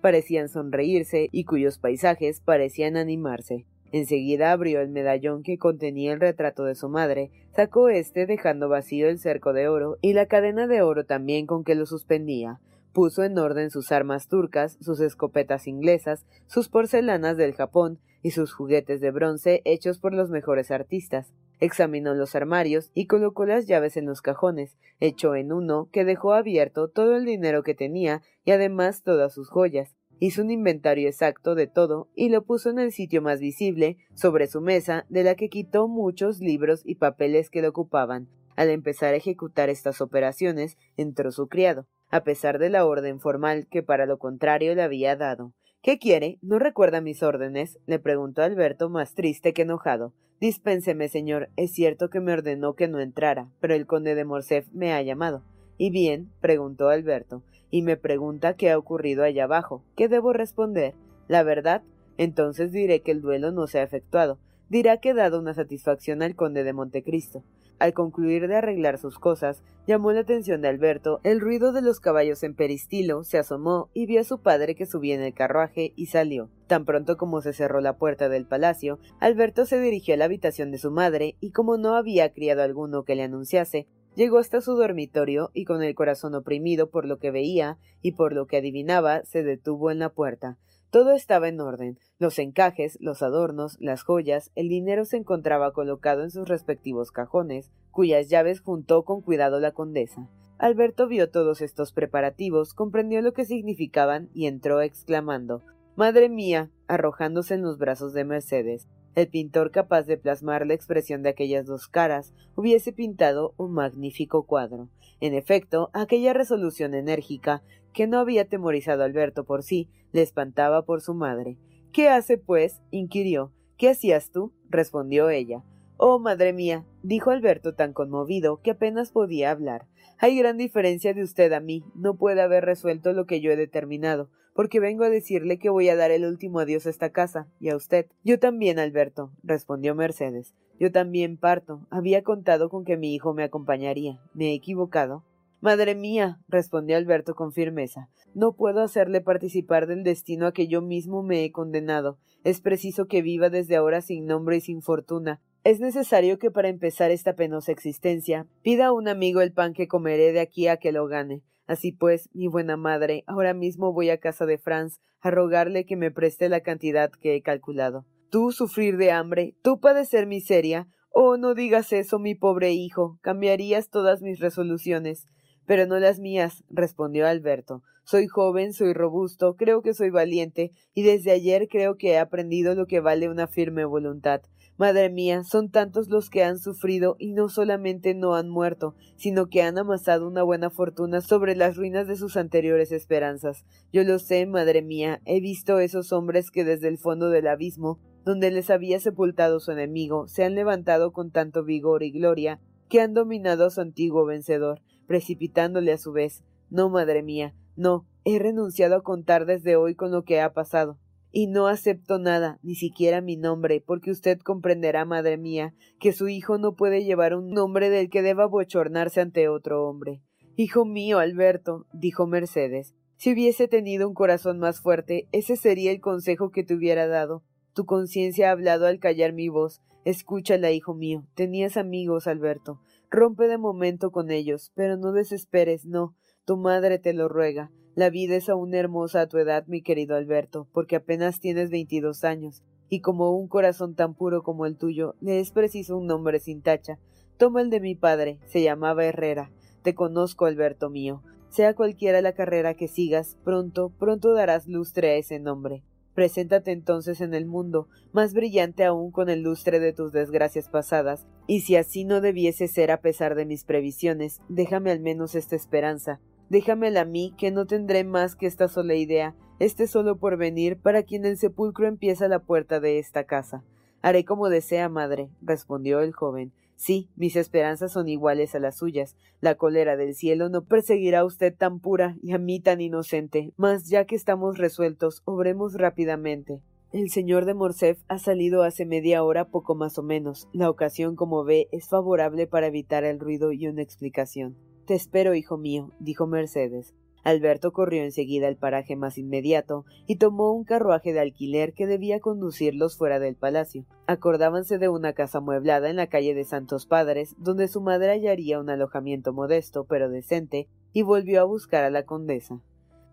[0.00, 3.66] parecían sonreírse y cuyos paisajes parecían animarse.
[3.92, 9.08] Enseguida abrió el medallón que contenía el retrato de su madre, sacó éste dejando vacío
[9.08, 12.60] el cerco de oro y la cadena de oro también con que lo suspendía.
[12.92, 18.52] Puso en orden sus armas turcas, sus escopetas inglesas, sus porcelanas del Japón y sus
[18.52, 21.32] juguetes de bronce hechos por los mejores artistas.
[21.58, 26.32] Examinó los armarios y colocó las llaves en los cajones, echó en uno que dejó
[26.32, 31.54] abierto todo el dinero que tenía y además todas sus joyas hizo un inventario exacto
[31.54, 35.34] de todo y lo puso en el sitio más visible, sobre su mesa, de la
[35.34, 38.28] que quitó muchos libros y papeles que lo ocupaban.
[38.54, 43.66] Al empezar a ejecutar estas operaciones, entró su criado, a pesar de la orden formal
[43.70, 45.54] que para lo contrario le había dado.
[45.82, 46.38] ¿Qué quiere?
[46.42, 47.78] ¿No recuerda mis órdenes?
[47.86, 50.12] le preguntó Alberto más triste que enojado.
[50.38, 51.48] Dispénseme, señor.
[51.56, 55.00] Es cierto que me ordenó que no entrara, pero el conde de Morcerf me ha
[55.00, 55.42] llamado.
[55.78, 56.30] ¿Y bien?
[56.40, 59.84] preguntó Alberto y me pregunta qué ha ocurrido allá abajo.
[59.96, 60.94] ¿Qué debo responder?
[61.28, 61.82] ¿La verdad?
[62.18, 64.38] Entonces diré que el duelo no se ha efectuado.
[64.68, 67.44] Dirá que he dado una satisfacción al conde de Montecristo.
[67.80, 71.98] Al concluir de arreglar sus cosas, llamó la atención de Alberto el ruido de los
[71.98, 75.94] caballos en peristilo, se asomó y vio a su padre que subía en el carruaje
[75.96, 76.50] y salió.
[76.66, 80.70] Tan pronto como se cerró la puerta del palacio, Alberto se dirigió a la habitación
[80.70, 84.74] de su madre y como no había criado alguno que le anunciase, Llegó hasta su
[84.74, 89.22] dormitorio y con el corazón oprimido por lo que veía y por lo que adivinaba,
[89.24, 90.58] se detuvo en la puerta.
[90.90, 91.98] Todo estaba en orden.
[92.18, 97.70] Los encajes, los adornos, las joyas, el dinero se encontraba colocado en sus respectivos cajones,
[97.92, 100.28] cuyas llaves juntó con cuidado la condesa.
[100.58, 105.62] Alberto vio todos estos preparativos, comprendió lo que significaban y entró exclamando
[105.96, 108.88] Madre mía, arrojándose en los brazos de Mercedes.
[109.14, 114.46] El pintor capaz de plasmar la expresión de aquellas dos caras hubiese pintado un magnífico
[114.46, 114.88] cuadro.
[115.20, 120.84] En efecto, aquella resolución enérgica, que no había temorizado a Alberto por sí, le espantaba
[120.84, 121.58] por su madre.
[121.92, 122.80] ¿Qué hace, pues?
[122.90, 123.52] inquirió.
[123.76, 124.52] ¿Qué hacías tú?
[124.68, 125.64] respondió ella.
[125.96, 129.86] Oh, madre mía, dijo Alberto tan conmovido que apenas podía hablar.
[130.18, 131.84] Hay gran diferencia de usted a mí.
[131.94, 134.30] No puede haber resuelto lo que yo he determinado.
[134.54, 137.70] Porque vengo a decirle que voy a dar el último adiós a esta casa, y
[137.70, 138.06] a usted.
[138.24, 140.54] Yo también, Alberto, respondió Mercedes.
[140.78, 141.86] Yo también parto.
[141.90, 144.18] Había contado con que mi hijo me acompañaría.
[144.34, 145.24] ¿Me he equivocado?
[145.60, 150.80] Madre mía, respondió Alberto con firmeza, no puedo hacerle participar del destino a que yo
[150.80, 152.18] mismo me he condenado.
[152.44, 155.42] Es preciso que viva desde ahora sin nombre y sin fortuna.
[155.62, 159.88] Es necesario que para empezar esta penosa existencia pida a un amigo el pan que
[159.88, 161.42] comeré de aquí a que lo gane.
[161.70, 165.94] Así pues, mi buena madre, ahora mismo voy a casa de Franz a rogarle que
[165.94, 168.04] me preste la cantidad que he calculado.
[168.28, 170.88] Tú sufrir de hambre, tú padecer miseria.
[171.12, 173.20] Oh, no digas eso, mi pobre hijo.
[173.20, 175.28] Cambiarías todas mis resoluciones.
[175.64, 177.84] Pero no las mías, respondió Alberto.
[178.02, 182.74] Soy joven, soy robusto, creo que soy valiente, y desde ayer creo que he aprendido
[182.74, 184.42] lo que vale una firme voluntad.
[184.80, 189.48] Madre mía, son tantos los que han sufrido y no solamente no han muerto, sino
[189.50, 193.66] que han amasado una buena fortuna sobre las ruinas de sus anteriores esperanzas.
[193.92, 198.00] Yo lo sé, madre mía, he visto esos hombres que desde el fondo del abismo,
[198.24, 203.02] donde les había sepultado su enemigo, se han levantado con tanto vigor y gloria, que
[203.02, 206.42] han dominado a su antiguo vencedor, precipitándole a su vez.
[206.70, 210.96] No, madre mía, no, he renunciado a contar desde hoy con lo que ha pasado
[211.32, 216.28] y no acepto nada, ni siquiera mi nombre, porque usted comprenderá, madre mía, que su
[216.28, 220.22] hijo no puede llevar un nombre del que deba bochornarse ante otro hombre.
[220.56, 226.00] Hijo mío, Alberto, dijo Mercedes, si hubiese tenido un corazón más fuerte, ese sería el
[226.00, 227.42] consejo que te hubiera dado.
[227.74, 229.82] Tu conciencia ha hablado al callar mi voz.
[230.06, 231.26] Escúchala, hijo mío.
[231.34, 232.80] Tenías amigos, Alberto.
[233.10, 236.16] Rompe de momento con ellos, pero no desesperes, no.
[236.46, 237.70] Tu madre te lo ruega.
[237.96, 242.22] La vida es aún hermosa a tu edad, mi querido Alberto, porque apenas tienes veintidós
[242.22, 246.38] años, y como un corazón tan puro como el tuyo, le es preciso un nombre
[246.38, 246.98] sin tacha.
[247.36, 249.50] Toma el de mi padre, se llamaba Herrera.
[249.82, 251.22] Te conozco, Alberto mío.
[251.48, 255.82] Sea cualquiera la carrera que sigas, pronto, pronto darás lustre a ese nombre.
[256.14, 261.26] Preséntate entonces en el mundo, más brillante aún con el lustre de tus desgracias pasadas,
[261.46, 265.56] y si así no debiese ser a pesar de mis previsiones, déjame al menos esta
[265.56, 266.20] esperanza,
[266.50, 271.04] Déjamela a mí, que no tendré más que esta sola idea, este solo porvenir, para
[271.04, 273.62] quien el sepulcro empieza la puerta de esta casa.
[274.02, 276.52] Haré como desea, madre, respondió el joven.
[276.74, 279.16] Sí, mis esperanzas son iguales a las suyas.
[279.40, 283.52] La cólera del cielo no perseguirá a usted tan pura y a mí tan inocente,
[283.56, 286.62] mas ya que estamos resueltos, obremos rápidamente.
[286.92, 290.48] El señor de Morcerf ha salido hace media hora poco más o menos.
[290.52, 294.56] La ocasión, como ve, es favorable para evitar el ruido y una explicación.
[294.90, 296.96] Te espero, hijo mío, dijo Mercedes.
[297.22, 302.18] Alberto corrió enseguida al paraje más inmediato y tomó un carruaje de alquiler que debía
[302.18, 303.86] conducirlos fuera del palacio.
[304.08, 308.58] Acordábanse de una casa amueblada en la calle de Santos Padres, donde su madre hallaría
[308.58, 312.60] un alojamiento modesto pero decente, y volvió a buscar a la condesa.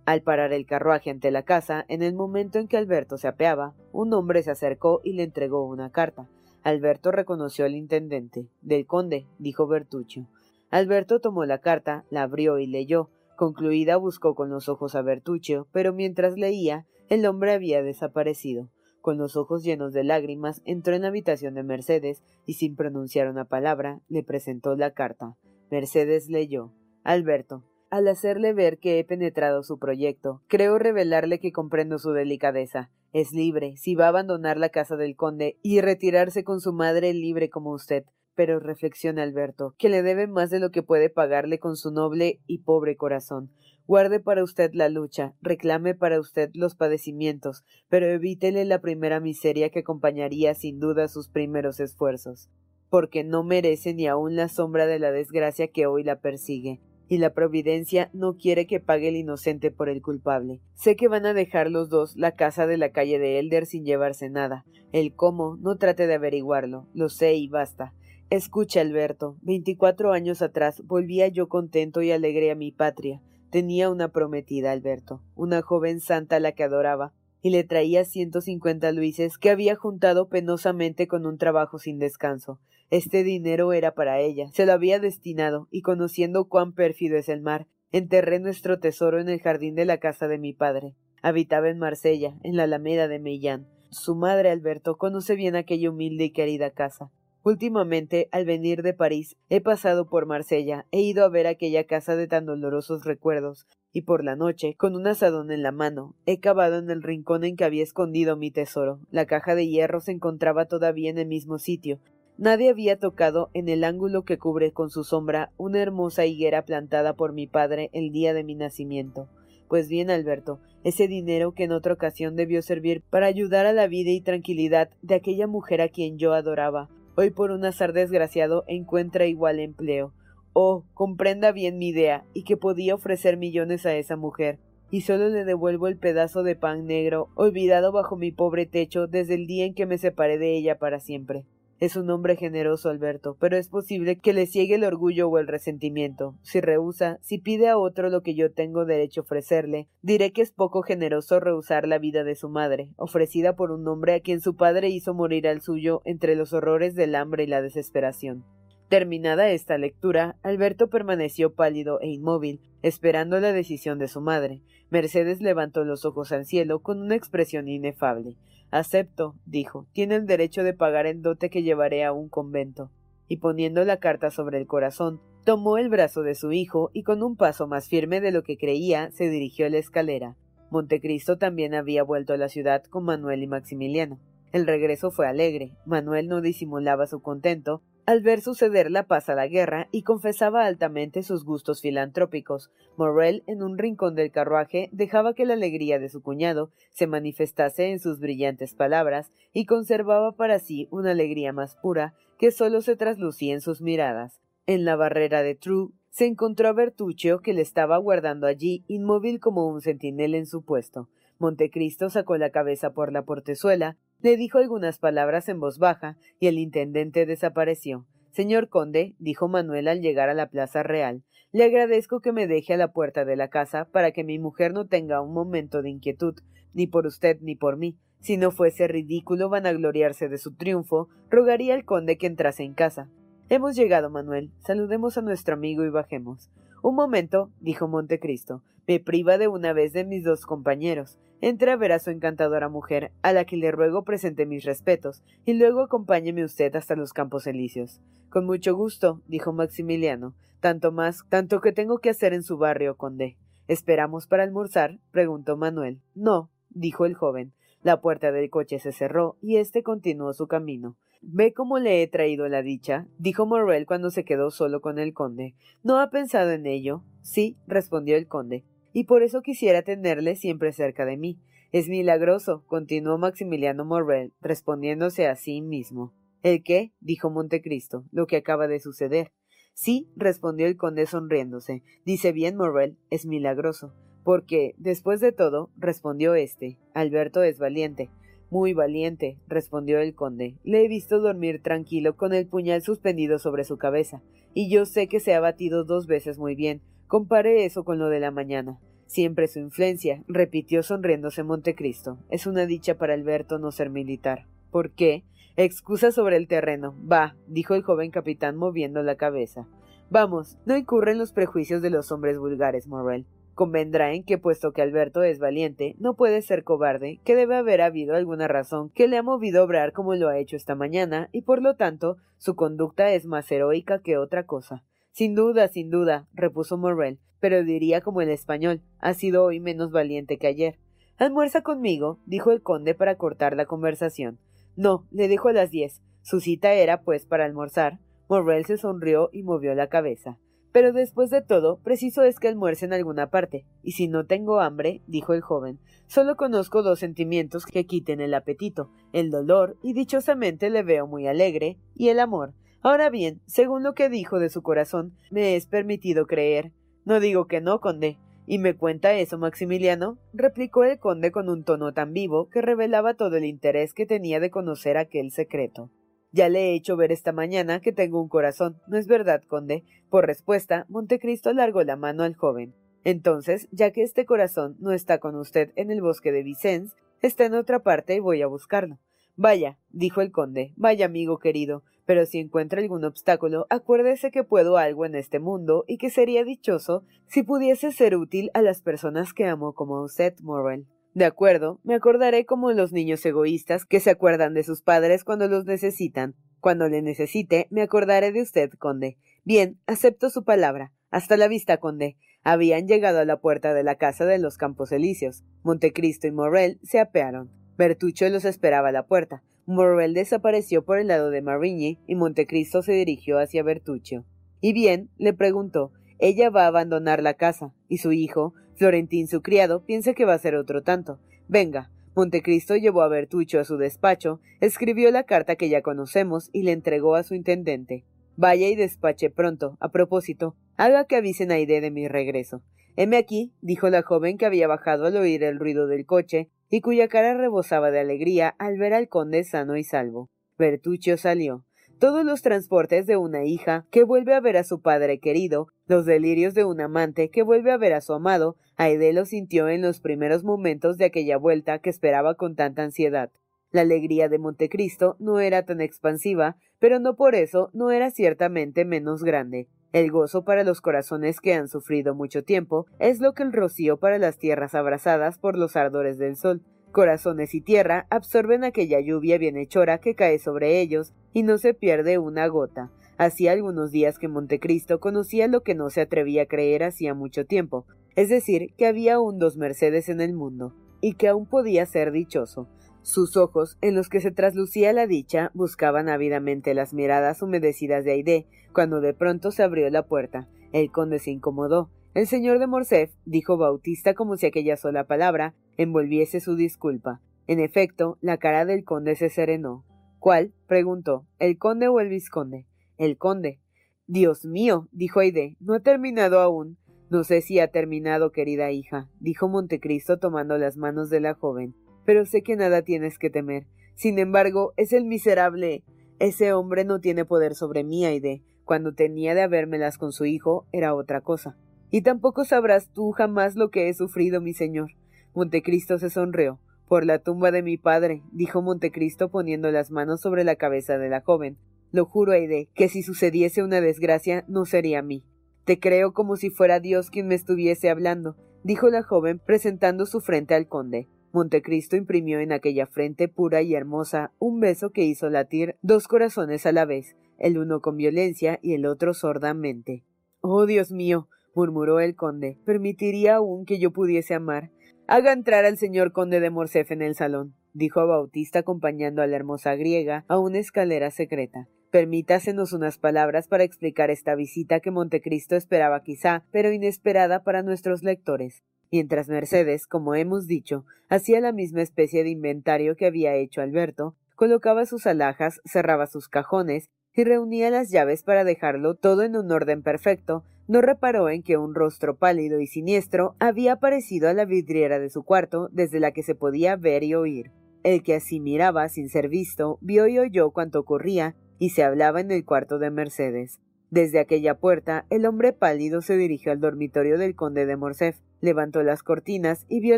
[0.07, 3.75] Al parar el carruaje ante la casa, en el momento en que Alberto se apeaba,
[3.91, 6.27] un hombre se acercó y le entregó una carta.
[6.63, 8.47] Alberto reconoció al intendente.
[8.63, 10.27] Del conde, dijo Bertuccio.
[10.69, 13.09] Alberto tomó la carta, la abrió y leyó.
[13.35, 18.69] Concluida buscó con los ojos a Bertuccio, pero mientras leía, el hombre había desaparecido.
[19.01, 23.29] Con los ojos llenos de lágrimas, entró en la habitación de Mercedes y sin pronunciar
[23.29, 25.37] una palabra, le presentó la carta.
[25.71, 26.73] Mercedes leyó.
[27.03, 32.91] Alberto, al hacerle ver que he penetrado su proyecto, creo revelarle que comprendo su delicadeza.
[33.13, 37.13] Es libre, si va a abandonar la casa del conde y retirarse con su madre
[37.13, 38.03] libre como usted.
[38.37, 42.39] Pero reflexiona Alberto, que le debe más de lo que puede pagarle con su noble
[42.45, 43.49] y pobre corazón.
[43.87, 49.71] Guarde para usted la lucha, reclame para usted los padecimientos, pero evítele la primera miseria
[49.71, 52.51] que acompañaría sin duda sus primeros esfuerzos,
[52.89, 57.17] porque no merece ni aun la sombra de la desgracia que hoy la persigue, y
[57.17, 60.61] la providencia no quiere que pague el inocente por el culpable.
[60.75, 63.83] Sé que van a dejar los dos la casa de la calle de Elder sin
[63.83, 64.63] llevarse nada.
[64.91, 67.95] El cómo no trate de averiguarlo, lo sé y basta.
[68.29, 69.37] Escucha, Alberto.
[69.41, 73.21] Veinticuatro años atrás volvía yo contento y alegre a mi patria.
[73.51, 78.91] Tenía una prometida, Alberto, una joven santa la que adoraba, y le traía ciento cincuenta
[78.91, 82.59] luises que había juntado penosamente con un trabajo sin descanso.
[82.89, 87.39] Este dinero era para ella, se lo había destinado, y conociendo cuán pérfido es el
[87.41, 90.95] mar, enterré nuestro tesoro en el jardín de la casa de mi padre.
[91.21, 93.69] Habitaba en Marsella, en la Alameda de Mellán.
[93.89, 97.09] Su madre, Alberto, conoce bien aquella humilde y querida casa.
[97.43, 102.15] Últimamente, al venir de París, he pasado por Marsella, he ido a ver aquella casa
[102.15, 106.39] de tan dolorosos recuerdos, y por la noche, con un asadón en la mano, he
[106.39, 108.99] cavado en el rincón en que había escondido mi tesoro.
[109.11, 111.99] La caja de hierro se encontraba todavía en el mismo sitio.
[112.37, 117.15] Nadie había tocado en el ángulo que cubre con su sombra una hermosa higuera plantada
[117.15, 119.27] por mi padre el día de mi nacimiento.
[119.67, 123.87] Pues bien, Alberto, ese dinero que en otra ocasión debió servir para ayudar a la
[123.87, 128.63] vida y tranquilidad de aquella mujer a quien yo adoraba, hoy por un azar desgraciado
[128.67, 130.13] encuentra igual empleo.
[130.53, 134.59] Oh, comprenda bien mi idea, y que podía ofrecer millones a esa mujer,
[134.91, 139.33] y solo le devuelvo el pedazo de pan negro, olvidado bajo mi pobre techo desde
[139.33, 141.43] el día en que me separé de ella para siempre.
[141.79, 145.45] Es un hombre generoso, Alberto, pero es posible que le ciegue el orgullo o el
[145.45, 146.33] resentimiento.
[146.41, 150.41] Si rehúsa, si pide a otro lo que yo tengo derecho a ofrecerle, diré que
[150.41, 154.41] es poco generoso rehusar la vida de su madre, ofrecida por un hombre a quien
[154.41, 158.43] su padre hizo morir al suyo entre los horrores del hambre y la desesperación.
[158.89, 164.63] Terminada esta lectura, Alberto permaneció pálido e inmóvil, esperando la decisión de su madre.
[164.89, 168.35] Mercedes levantó los ojos al cielo con una expresión inefable.
[168.69, 172.91] Acepto, dijo, tiene el derecho de pagar el dote que llevaré a un convento.
[173.27, 177.23] Y poniendo la carta sobre el corazón, tomó el brazo de su hijo y con
[177.23, 180.35] un paso más firme de lo que creía se dirigió a la escalera.
[180.69, 184.19] Montecristo también había vuelto a la ciudad con Manuel y Maximiliano.
[184.51, 185.71] El regreso fue alegre.
[185.85, 190.65] Manuel no disimulaba su contento, al ver suceder la paz a la guerra y confesaba
[190.65, 192.71] altamente sus gustos filantrópicos.
[192.95, 197.91] Morrel, en un rincón del carruaje, dejaba que la alegría de su cuñado se manifestase
[197.91, 202.95] en sus brillantes palabras y conservaba para sí una alegría más pura que sólo se
[202.95, 204.39] traslucía en sus miradas.
[204.67, 209.41] En la barrera de True se encontró a Bertuccio que le estaba guardando allí inmóvil
[209.41, 211.09] como un centinela en su puesto.
[211.39, 216.47] Montecristo sacó la cabeza por la portezuela le dijo algunas palabras en voz baja y
[216.47, 218.05] el intendente desapareció.
[218.31, 222.73] Señor conde, dijo Manuel al llegar a la plaza real, le agradezco que me deje
[222.73, 225.89] a la puerta de la casa para que mi mujer no tenga un momento de
[225.89, 226.35] inquietud,
[226.73, 227.97] ni por usted ni por mí.
[228.19, 233.09] Si no fuese ridículo vanagloriarse de su triunfo, rogaría al conde que entrase en casa.
[233.49, 234.51] Hemos llegado, Manuel.
[234.59, 236.51] Saludemos a nuestro amigo y bajemos.
[236.81, 238.63] Un momento, dijo Montecristo.
[238.87, 241.17] Me priva de una vez de mis dos compañeros.
[241.41, 245.23] Entre a ver a su encantadora mujer, a la que le ruego presente mis respetos,
[245.45, 248.01] y luego acompáñeme usted hasta los campos elíseos.
[248.29, 252.97] Con mucho gusto, dijo Maximiliano, tanto más, tanto que tengo que hacer en su barrio,
[252.97, 253.37] conde.
[253.67, 254.99] ¿Esperamos para almorzar?
[255.11, 256.01] preguntó Manuel.
[256.15, 257.53] No, dijo el joven.
[257.81, 260.97] La puerta del coche se cerró y éste continuó su camino.
[261.21, 265.13] Ve cómo le he traído la dicha, dijo Morrel cuando se quedó solo con el
[265.13, 265.55] conde.
[265.83, 267.03] ¿No ha pensado en ello?
[267.21, 268.63] Sí, respondió el conde
[268.97, 271.39] y por eso quisiera tenerle siempre cerca de mí.
[271.71, 276.15] Es milagroso, continuó Maximiliano Morrel, respondiéndose a sí mismo.
[276.41, 276.93] ¿El qué?
[276.99, 279.33] dijo Montecristo, lo que acaba de suceder.
[279.75, 281.83] Sí, respondió el conde sonriéndose.
[282.05, 283.93] Dice bien Morrel, es milagroso.
[284.23, 288.09] Porque, después de todo, respondió éste, Alberto es valiente.
[288.49, 290.55] Muy valiente, respondió el conde.
[290.63, 294.21] Le he visto dormir tranquilo con el puñal suspendido sobre su cabeza,
[294.53, 296.81] y yo sé que se ha batido dos veces muy bien.
[297.07, 298.79] Compare eso con lo de la mañana.
[299.05, 302.19] Siempre su influencia, repitió sonriéndose Montecristo.
[302.29, 304.45] Es una dicha para Alberto no ser militar.
[304.71, 305.23] ¿Por qué?
[305.55, 306.95] Excusa sobre el terreno.
[307.09, 309.67] Va, dijo el joven capitán moviendo la cabeza.
[310.09, 313.25] Vamos, no incurren los prejuicios de los hombres vulgares, Morrel.
[313.57, 317.81] Convendrá en que, puesto que Alberto es valiente, no puede ser cobarde, que debe haber
[317.81, 321.27] habido alguna razón que le ha movido a obrar como lo ha hecho esta mañana,
[321.31, 324.83] y por lo tanto su conducta es más heroica que otra cosa.
[325.11, 329.89] Sin duda, sin duda, repuso Morrel, pero diría como el español, ha sido hoy menos
[329.89, 330.77] valiente que ayer.
[331.17, 334.37] Almuerza conmigo, dijo el conde para cortar la conversación.
[334.75, 336.03] No, le dijo a las diez.
[336.21, 337.97] Su cita era, pues, para almorzar.
[338.29, 340.37] Morrel se sonrió y movió la cabeza.
[340.71, 344.59] Pero después de todo, preciso es que almuerce en alguna parte, y si no tengo
[344.59, 349.93] hambre, dijo el joven, solo conozco dos sentimientos que quiten el apetito, el dolor, y
[349.93, 352.53] dichosamente le veo muy alegre, y el amor.
[352.81, 356.71] Ahora bien, según lo que dijo de su corazón, me es permitido creer.
[357.05, 358.17] No digo que no, conde.
[358.45, 360.17] ¿Y me cuenta eso, Maximiliano?
[360.31, 364.39] replicó el conde con un tono tan vivo que revelaba todo el interés que tenía
[364.39, 365.91] de conocer aquel secreto.
[366.31, 369.83] Ya le he hecho ver esta mañana que tengo un corazón, ¿no es verdad, conde?
[370.09, 372.73] Por respuesta, Montecristo largó la mano al joven.
[373.03, 377.45] Entonces, ya que este corazón no está con usted en el bosque de Vicens, está
[377.45, 378.99] en otra parte y voy a buscarlo.
[379.37, 384.77] Vaya, dijo el conde, vaya amigo querido, pero si encuentra algún obstáculo, acuérdese que puedo
[384.77, 389.33] algo en este mundo y que sería dichoso si pudiese ser útil a las personas
[389.33, 390.87] que amo como usted, Morrel.
[391.17, 395.47] De acuerdo, me acordaré como los niños egoístas que se acuerdan de sus padres cuando
[395.47, 396.35] los necesitan.
[396.59, 399.17] Cuando le necesite, me acordaré de usted, conde.
[399.43, 400.93] Bien, acepto su palabra.
[401.09, 402.17] Hasta la vista, conde.
[402.43, 405.43] Habían llegado a la puerta de la casa de los Campos Elíseos.
[405.63, 407.49] Montecristo y Morrel se apearon.
[407.79, 409.41] Bertuccio los esperaba a la puerta.
[409.65, 414.23] Morrel desapareció por el lado de Marigny y Montecristo se dirigió hacia Bertuccio.
[414.61, 415.09] ¿Y bien?
[415.17, 415.93] le preguntó.
[416.19, 420.35] Ella va a abandonar la casa, y su hijo, Florentín, su criado, piensa que va
[420.35, 421.19] a ser otro tanto.
[421.47, 421.91] Venga.
[422.15, 426.71] Montecristo llevó a Bertucho a su despacho, escribió la carta que ya conocemos y le
[426.71, 428.05] entregó a su intendente.
[428.35, 429.77] Vaya y despache pronto.
[429.79, 432.63] A propósito, haga que avisen a Ide de mi regreso.
[432.95, 436.81] Heme aquí, dijo la joven que había bajado al oír el ruido del coche y
[436.81, 440.31] cuya cara rebosaba de alegría al ver al conde sano y salvo.
[440.57, 441.66] Bertuccio salió.
[441.99, 446.05] Todos los transportes de una hija que vuelve a ver a su padre querido, los
[446.05, 449.81] delirios de un amante que vuelve a ver a su amado, Aide lo sintió en
[449.81, 453.31] los primeros momentos de aquella vuelta que esperaba con tanta ansiedad.
[453.71, 458.85] La alegría de Montecristo no era tan expansiva, pero no por eso no era ciertamente
[458.85, 459.67] menos grande.
[459.91, 463.97] El gozo para los corazones que han sufrido mucho tiempo es lo que el rocío
[463.97, 466.61] para las tierras abrasadas por los ardores del sol.
[466.91, 472.17] Corazones y tierra absorben aquella lluvia bienhechora que cae sobre ellos y no se pierde
[472.17, 472.91] una gota.
[473.17, 477.45] Hacía algunos días que Montecristo conocía lo que no se atrevía a creer hacía mucho
[477.45, 477.85] tiempo,
[478.15, 482.11] es decir, que había aún dos Mercedes en el mundo, y que aún podía ser
[482.11, 482.67] dichoso.
[483.01, 488.11] Sus ojos, en los que se traslucía la dicha, buscaban ávidamente las miradas humedecidas de
[488.11, 490.47] Aide, cuando de pronto se abrió la puerta.
[490.73, 491.89] El conde se incomodó.
[492.17, 497.21] El señor de Morcerf, dijo Bautista como si aquella sola palabra envolviese su disculpa.
[497.45, 499.85] En efecto, la cara del conde se serenó.
[500.17, 500.51] ¿Cuál?
[500.65, 501.27] preguntó.
[501.37, 502.65] ¿El conde o el vizconde?
[502.97, 503.61] El conde.
[504.07, 506.79] Dios mío, dijo Aide, no ha terminado aún.
[507.11, 511.75] No sé si ha terminado, querida hija, dijo Montecristo tomando las manos de la joven
[512.03, 513.67] pero sé que nada tienes que temer.
[513.93, 515.83] Sin embargo, es el miserable.
[516.19, 518.41] Ese hombre no tiene poder sobre mí, Aide.
[518.63, 521.57] Cuando tenía de habérmelas con su hijo, era otra cosa.
[521.89, 524.91] Y tampoco sabrás tú jamás lo que he sufrido, mi señor.
[525.33, 526.59] Montecristo se sonrió.
[526.87, 531.09] Por la tumba de mi padre, dijo Montecristo poniendo las manos sobre la cabeza de
[531.09, 531.57] la joven.
[531.91, 535.23] Lo juro, Aide, que si sucediese una desgracia, no sería a mí.
[535.65, 540.21] Te creo como si fuera Dios quien me estuviese hablando, dijo la joven presentando su
[540.21, 541.07] frente al conde.
[541.33, 546.65] Montecristo imprimió en aquella frente pura y hermosa un beso que hizo latir dos corazones
[546.65, 550.03] a la vez, el uno con violencia y el otro sordamente.
[550.39, 551.27] Oh, Dios mío,
[551.57, 554.69] murmuró el conde, permitiría aún que yo pudiese amar.
[555.07, 559.37] Haga entrar al señor conde de Morcef en el salón, dijo Bautista acompañando a la
[559.37, 561.67] hermosa griega a una escalera secreta.
[561.89, 568.03] Permítasenos unas palabras para explicar esta visita que Montecristo esperaba quizá, pero inesperada para nuestros
[568.03, 573.61] lectores mientras Mercedes, como hemos dicho, hacía la misma especie de inventario que había hecho
[573.61, 579.35] Alberto, colocaba sus alhajas, cerraba sus cajones y reunía las llaves para dejarlo todo en
[579.35, 584.33] un orden perfecto, no reparó en que un rostro pálido y siniestro había aparecido a
[584.33, 587.51] la vidriera de su cuarto desde la que se podía ver y oír.
[587.83, 592.21] El que así miraba sin ser visto, vio y oyó cuanto ocurría y se hablaba
[592.21, 593.59] en el cuarto de Mercedes.
[593.89, 598.83] Desde aquella puerta, el hombre pálido se dirigió al dormitorio del conde de Morcerf, levantó
[598.83, 599.97] las cortinas y vio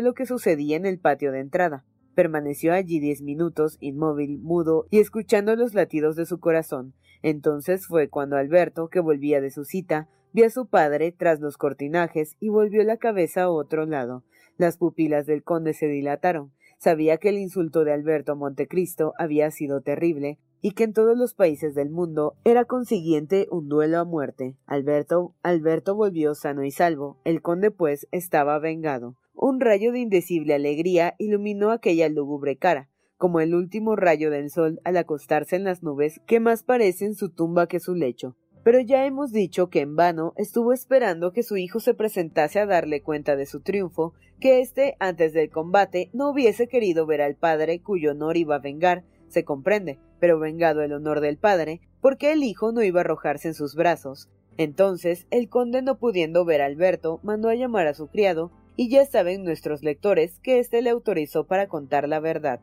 [0.00, 1.84] lo que sucedía en el patio de entrada.
[2.20, 6.92] Permaneció allí diez minutos, inmóvil, mudo y escuchando los latidos de su corazón.
[7.22, 11.56] Entonces fue cuando Alberto, que volvía de su cita, vio a su padre tras los
[11.56, 14.22] cortinajes y volvió la cabeza a otro lado.
[14.58, 16.52] Las pupilas del conde se dilataron.
[16.76, 21.16] Sabía que el insulto de Alberto a Montecristo había sido terrible, y que en todos
[21.16, 24.56] los países del mundo era consiguiente un duelo a muerte.
[24.66, 27.16] Alberto, Alberto volvió sano y salvo.
[27.24, 29.16] El conde, pues, estaba vengado.
[29.34, 34.80] Un rayo de indecible alegría iluminó aquella lúgubre cara, como el último rayo del sol
[34.84, 38.36] al acostarse en las nubes que más parecen su tumba que su lecho.
[38.62, 42.66] Pero ya hemos dicho que en vano estuvo esperando que su hijo se presentase a
[42.66, 47.36] darle cuenta de su triunfo, que éste, antes del combate, no hubiese querido ver al
[47.36, 52.32] padre cuyo honor iba a vengar, se comprende, pero vengado el honor del padre, porque
[52.32, 54.28] el hijo no iba a arrojarse en sus brazos.
[54.58, 58.50] Entonces, el conde no pudiendo ver a Alberto, mandó a llamar a su criado,
[58.80, 62.60] y ya saben nuestros lectores que éste le autorizó para contar la verdad.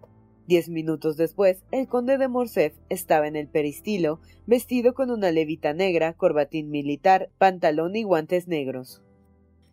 [0.47, 5.73] Diez minutos después, el conde de Morcerf estaba en el peristilo, vestido con una levita
[5.73, 9.03] negra, corbatín militar, pantalón y guantes negros.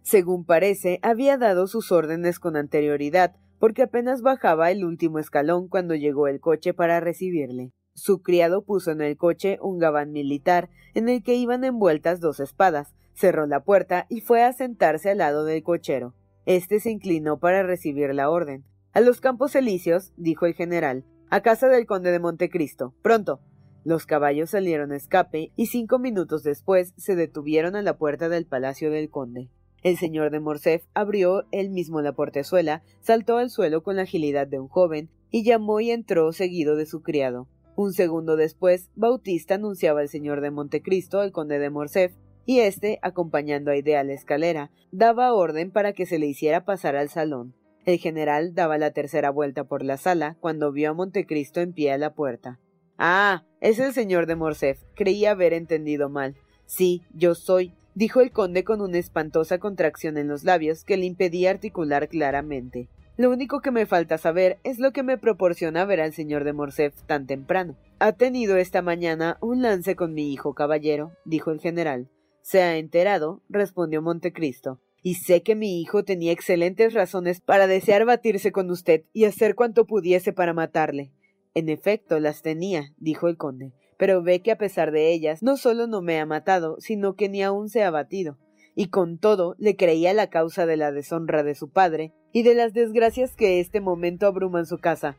[0.02, 5.94] Según parece, había dado sus órdenes con anterioridad, porque apenas bajaba el último escalón cuando
[5.94, 7.72] llegó el coche para recibirle.
[7.94, 12.38] Su criado puso en el coche un gabán militar en el que iban envueltas dos
[12.38, 16.12] espadas, cerró la puerta y fue a sentarse al lado del cochero.
[16.46, 18.64] Este se inclinó para recibir la orden.
[18.92, 22.94] A los campos elíseos, dijo el general, a casa del conde de Montecristo.
[23.02, 23.40] Pronto.
[23.82, 28.46] Los caballos salieron a escape y cinco minutos después se detuvieron a la puerta del
[28.46, 29.50] palacio del conde.
[29.82, 34.46] El señor de Morcerf abrió él mismo la portezuela, saltó al suelo con la agilidad
[34.46, 37.48] de un joven, y llamó y entró seguido de su criado.
[37.76, 42.14] Un segundo después, Bautista anunciaba al señor de Montecristo al conde de Morcerf,
[42.46, 46.64] y éste, acompañando a Idea a la escalera, daba orden para que se le hiciera
[46.64, 47.54] pasar al salón.
[47.84, 51.92] El general daba la tercera vuelta por la sala cuando vio a Montecristo en pie
[51.92, 52.58] a la puerta.
[52.96, 54.80] Ah, es el señor de Morcerf.
[54.94, 56.36] Creía haber entendido mal.
[56.66, 61.06] Sí, yo soy, dijo el conde con una espantosa contracción en los labios que le
[61.06, 62.88] impedía articular claramente.
[63.16, 66.52] Lo único que me falta saber es lo que me proporciona ver al señor de
[66.52, 67.76] Morcerf tan temprano.
[68.00, 72.08] Ha tenido esta mañana un lance con mi hijo, caballero, dijo el general.
[72.44, 78.04] Se ha enterado, respondió Montecristo, y sé que mi hijo tenía excelentes razones para desear
[78.04, 81.10] batirse con usted y hacer cuanto pudiese para matarle.
[81.54, 85.56] En efecto, las tenía, dijo el conde, pero ve que a pesar de ellas, no
[85.56, 88.36] solo no me ha matado, sino que ni aun se ha batido.
[88.74, 92.54] Y con todo, le creía la causa de la deshonra de su padre y de
[92.54, 95.16] las desgracias que este momento abruman su casa.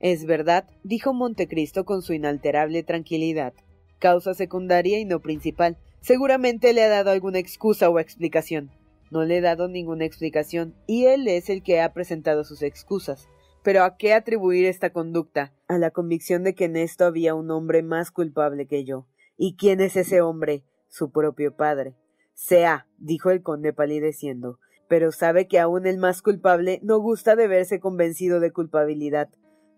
[0.00, 3.52] Es verdad, dijo Montecristo con su inalterable tranquilidad.
[3.98, 8.72] Causa secundaria y no principal, Seguramente le ha dado alguna excusa o explicación.
[9.12, 13.28] No le he dado ninguna explicación, y él es el que ha presentado sus excusas.
[13.62, 15.54] Pero ¿a qué atribuir esta conducta?
[15.68, 19.06] A la convicción de que en esto había un hombre más culpable que yo.
[19.36, 20.64] ¿Y quién es ese hombre?
[20.88, 21.94] Su propio padre.
[22.34, 27.46] Sea, dijo el conde palideciendo, pero sabe que aún el más culpable no gusta de
[27.46, 29.28] verse convencido de culpabilidad.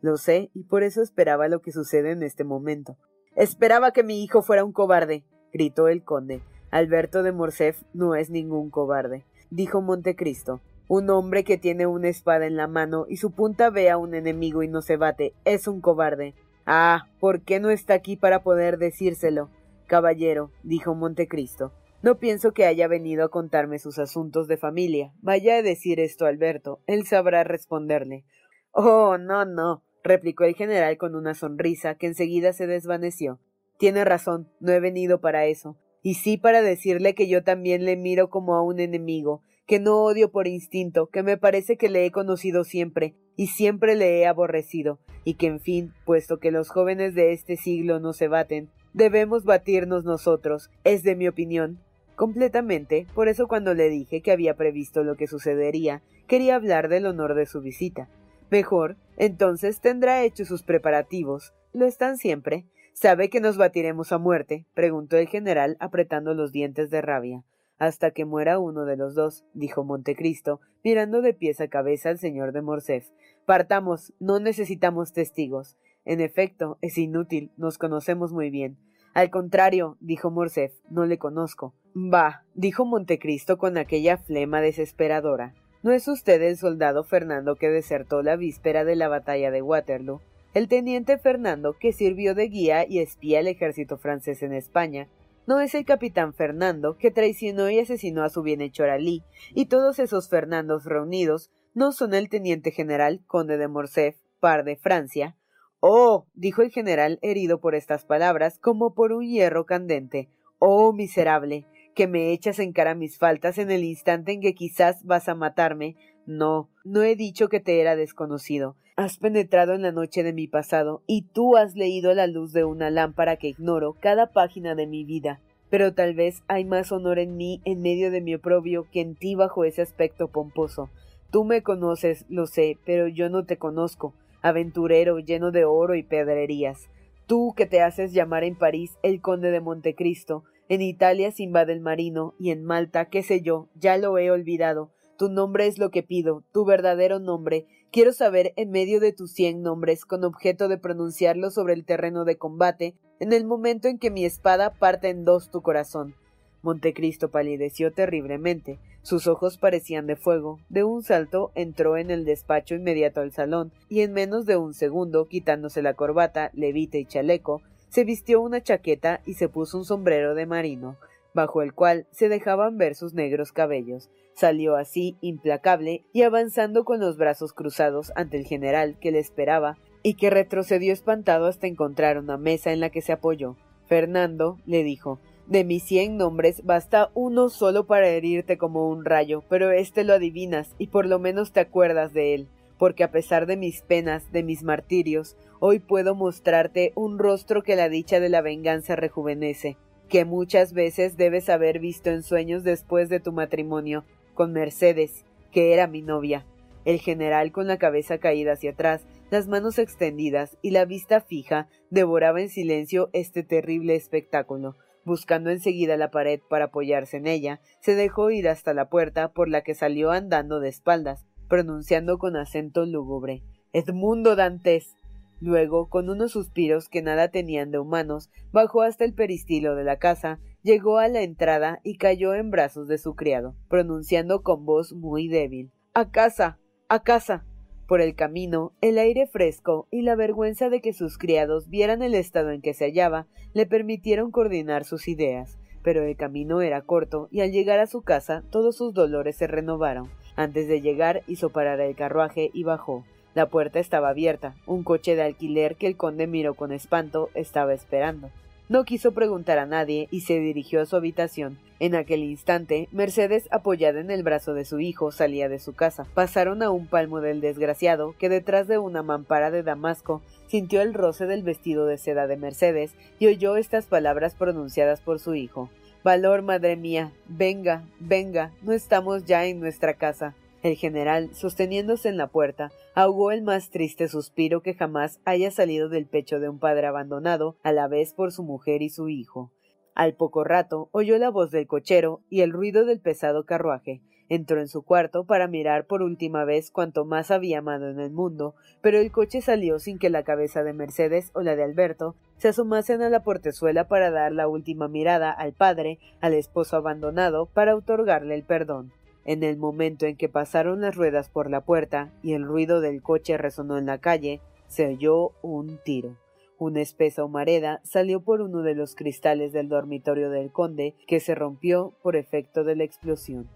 [0.01, 2.97] Lo sé, y por eso esperaba lo que sucede en este momento.
[3.37, 5.25] Esperaba que mi hijo fuera un cobarde,
[5.55, 6.43] gritó el conde.
[6.71, 10.61] Alberto de Morcerf no es ningún cobarde, dijo Montecristo.
[10.89, 14.15] Un hombre que tiene una espada en la mano y su punta ve a un
[14.15, 16.35] enemigo y no se bate es un cobarde.
[16.67, 19.49] Ah, ¿por qué no está aquí para poder decírselo?
[19.87, 25.13] Caballero, dijo Montecristo, no pienso que haya venido a contarme sus asuntos de familia.
[25.23, 28.25] Vaya a decir esto a Alberto, él sabrá responderle.
[28.73, 33.39] Oh, no, no, replicó el general con una sonrisa que enseguida se desvaneció.
[33.85, 37.99] Tiene razón, no he venido para eso, y sí para decirle que yo también le
[37.99, 42.07] miro como a un enemigo, que no odio por instinto, que me parece que le
[42.07, 46.71] he conocido siempre, y siempre le he aborrecido, y que en fin, puesto que los
[46.71, 51.79] jóvenes de este siglo no se baten, debemos batirnos nosotros, es de mi opinión.
[52.17, 57.05] Completamente, por eso cuando le dije que había previsto lo que sucedería, quería hablar del
[57.05, 58.09] honor de su visita.
[58.49, 61.53] Mejor, entonces tendrá hecho sus preparativos.
[61.75, 62.65] Lo están siempre.
[62.95, 64.67] ¿Sabe que nos batiremos a muerte?
[64.73, 67.43] preguntó el general apretando los dientes de rabia.
[67.77, 72.19] Hasta que muera uno de los dos, dijo Montecristo, mirando de pies a cabeza al
[72.19, 73.09] señor de Morcerf.
[73.47, 75.77] Partamos, no necesitamos testigos.
[76.05, 78.79] En efecto, es inútil, nos conocemos muy bien.
[79.13, 81.75] Al contrario, dijo Morcerf, no le conozco.
[81.95, 85.53] Bah, dijo Montecristo con aquella flema desesperadora.
[85.83, 90.21] ¿No es usted el soldado Fernando que desertó la víspera de la batalla de Waterloo?
[90.55, 95.09] El teniente Fernando, que sirvió de guía y espía al ejército francés en España,
[95.49, 99.99] no es el capitán Fernando, que traicionó y asesinó a su bienhechor Ali, y todos
[99.99, 105.37] esos Fernandos reunidos no son el teniente general, conde de Morcerf, par de Francia.
[105.81, 110.31] Oh, dijo el general herido por estas palabras como por un hierro candente.
[110.61, 115.05] Oh, miserable, que me echas en cara mis faltas en el instante en que quizás
[115.05, 115.97] vas a matarme.
[116.27, 118.77] No, no he dicho que te era desconocido.
[118.97, 122.53] Has penetrado en la noche de mi pasado, y tú has leído a la luz
[122.53, 125.41] de una lámpara que ignoro cada página de mi vida.
[125.69, 129.17] Pero tal vez hay más honor en mí en medio de mi oprobio que en
[129.17, 130.89] ti bajo ese aspecto pomposo.
[131.31, 136.05] Tú me conoces, lo sé, pero yo no te conozco, aventurero lleno de oro y
[136.05, 136.89] pedrerías.
[137.27, 141.81] Tú que te haces llamar en París el conde de Montecristo, en Italia Simba del
[141.81, 145.91] Marino y en Malta, qué sé yo, ya lo he olvidado, tu nombre es lo
[145.91, 147.67] que pido, tu verdadero nombre.
[147.93, 152.25] Quiero saber, en medio de tus cien nombres, con objeto de pronunciarlo sobre el terreno
[152.25, 156.15] de combate, en el momento en que mi espada parte en dos tu corazón.
[156.63, 158.81] Montecristo palideció terriblemente.
[159.03, 160.59] Sus ojos parecían de fuego.
[160.71, 164.75] De un salto entró en el despacho inmediato al salón, y en menos de un
[164.75, 169.85] segundo, quitándose la corbata, levita y chaleco, se vistió una chaqueta y se puso un
[169.85, 170.97] sombrero de marino,
[171.35, 174.11] bajo el cual se dejaban ver sus negros cabellos.
[174.35, 179.79] Salió así, implacable, y avanzando con los brazos cruzados ante el general que le esperaba,
[180.03, 183.57] y que retrocedió espantado hasta encontrar una mesa en la que se apoyó.
[183.87, 189.43] Fernando le dijo De mis cien nombres basta uno solo para herirte como un rayo,
[189.49, 193.47] pero éste lo adivinas y por lo menos te acuerdas de él, porque a pesar
[193.47, 198.29] de mis penas, de mis martirios, hoy puedo mostrarte un rostro que la dicha de
[198.29, 199.77] la venganza rejuvenece,
[200.09, 204.05] que muchas veces debes haber visto en sueños después de tu matrimonio,
[204.35, 206.45] con Mercedes, que era mi novia.
[206.85, 211.69] El general, con la cabeza caída hacia atrás, las manos extendidas y la vista fija,
[211.91, 214.77] devoraba en silencio este terrible espectáculo.
[215.05, 219.49] Buscando enseguida la pared para apoyarse en ella, se dejó ir hasta la puerta por
[219.49, 223.43] la que salió andando de espaldas, pronunciando con acento lúgubre
[223.75, 224.97] Edmundo Dantes.
[225.41, 229.99] Luego, con unos suspiros que nada tenían de humanos, bajó hasta el peristilo de la
[229.99, 234.95] casa, llegó a la entrada y cayó en brazos de su criado, pronunciando con voz
[234.95, 236.59] muy débil A casa.
[236.89, 237.45] a casa.
[237.87, 242.15] Por el camino, el aire fresco y la vergüenza de que sus criados vieran el
[242.15, 247.29] estado en que se hallaba le permitieron coordinar sus ideas, pero el camino era corto
[247.31, 250.09] y al llegar a su casa todos sus dolores se renovaron.
[250.35, 253.05] Antes de llegar hizo parar el carruaje y bajó.
[253.35, 254.55] La puerta estaba abierta.
[254.67, 258.31] Un coche de alquiler que el conde miró con espanto estaba esperando.
[258.75, 261.61] No quiso preguntar a nadie y se dirigió a su habitación.
[261.79, 266.09] En aquel instante, Mercedes, apoyada en el brazo de su hijo, salía de su casa.
[266.13, 270.93] Pasaron a un palmo del desgraciado, que detrás de una mampara de damasco sintió el
[270.93, 275.71] roce del vestido de seda de Mercedes y oyó estas palabras pronunciadas por su hijo.
[276.03, 277.13] Valor, madre mía.
[277.29, 280.35] Venga, venga, no estamos ya en nuestra casa.
[280.65, 285.91] El general, sosteniéndose en la puerta, ahogó el más triste suspiro que jamás haya salido
[285.91, 289.53] del pecho de un padre abandonado a la vez por su mujer y su hijo.
[289.95, 294.01] Al poco rato oyó la voz del cochero y el ruido del pesado carruaje.
[294.31, 298.11] Entró en su cuarto para mirar por última vez cuanto más había amado en el
[298.11, 302.17] mundo, pero el coche salió sin que la cabeza de Mercedes o la de Alberto
[302.39, 307.45] se asomasen a la portezuela para dar la última mirada al padre, al esposo abandonado,
[307.53, 308.95] para otorgarle el perdón.
[309.25, 313.03] En el momento en que pasaron las ruedas por la puerta y el ruido del
[313.03, 316.19] coche resonó en la calle, se oyó un tiro.
[316.59, 321.35] Una espesa humareda salió por uno de los cristales del dormitorio del conde, que se
[321.35, 323.49] rompió por efecto de la explosión.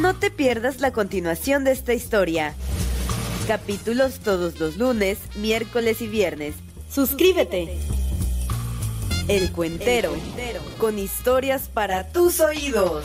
[0.00, 2.54] No te pierdas la continuación de esta historia.
[3.46, 6.54] Capítulos todos los lunes, miércoles y viernes.
[6.90, 7.78] Suscríbete.
[9.28, 10.14] El Cuentero,
[10.78, 13.04] con historias para tus oídos.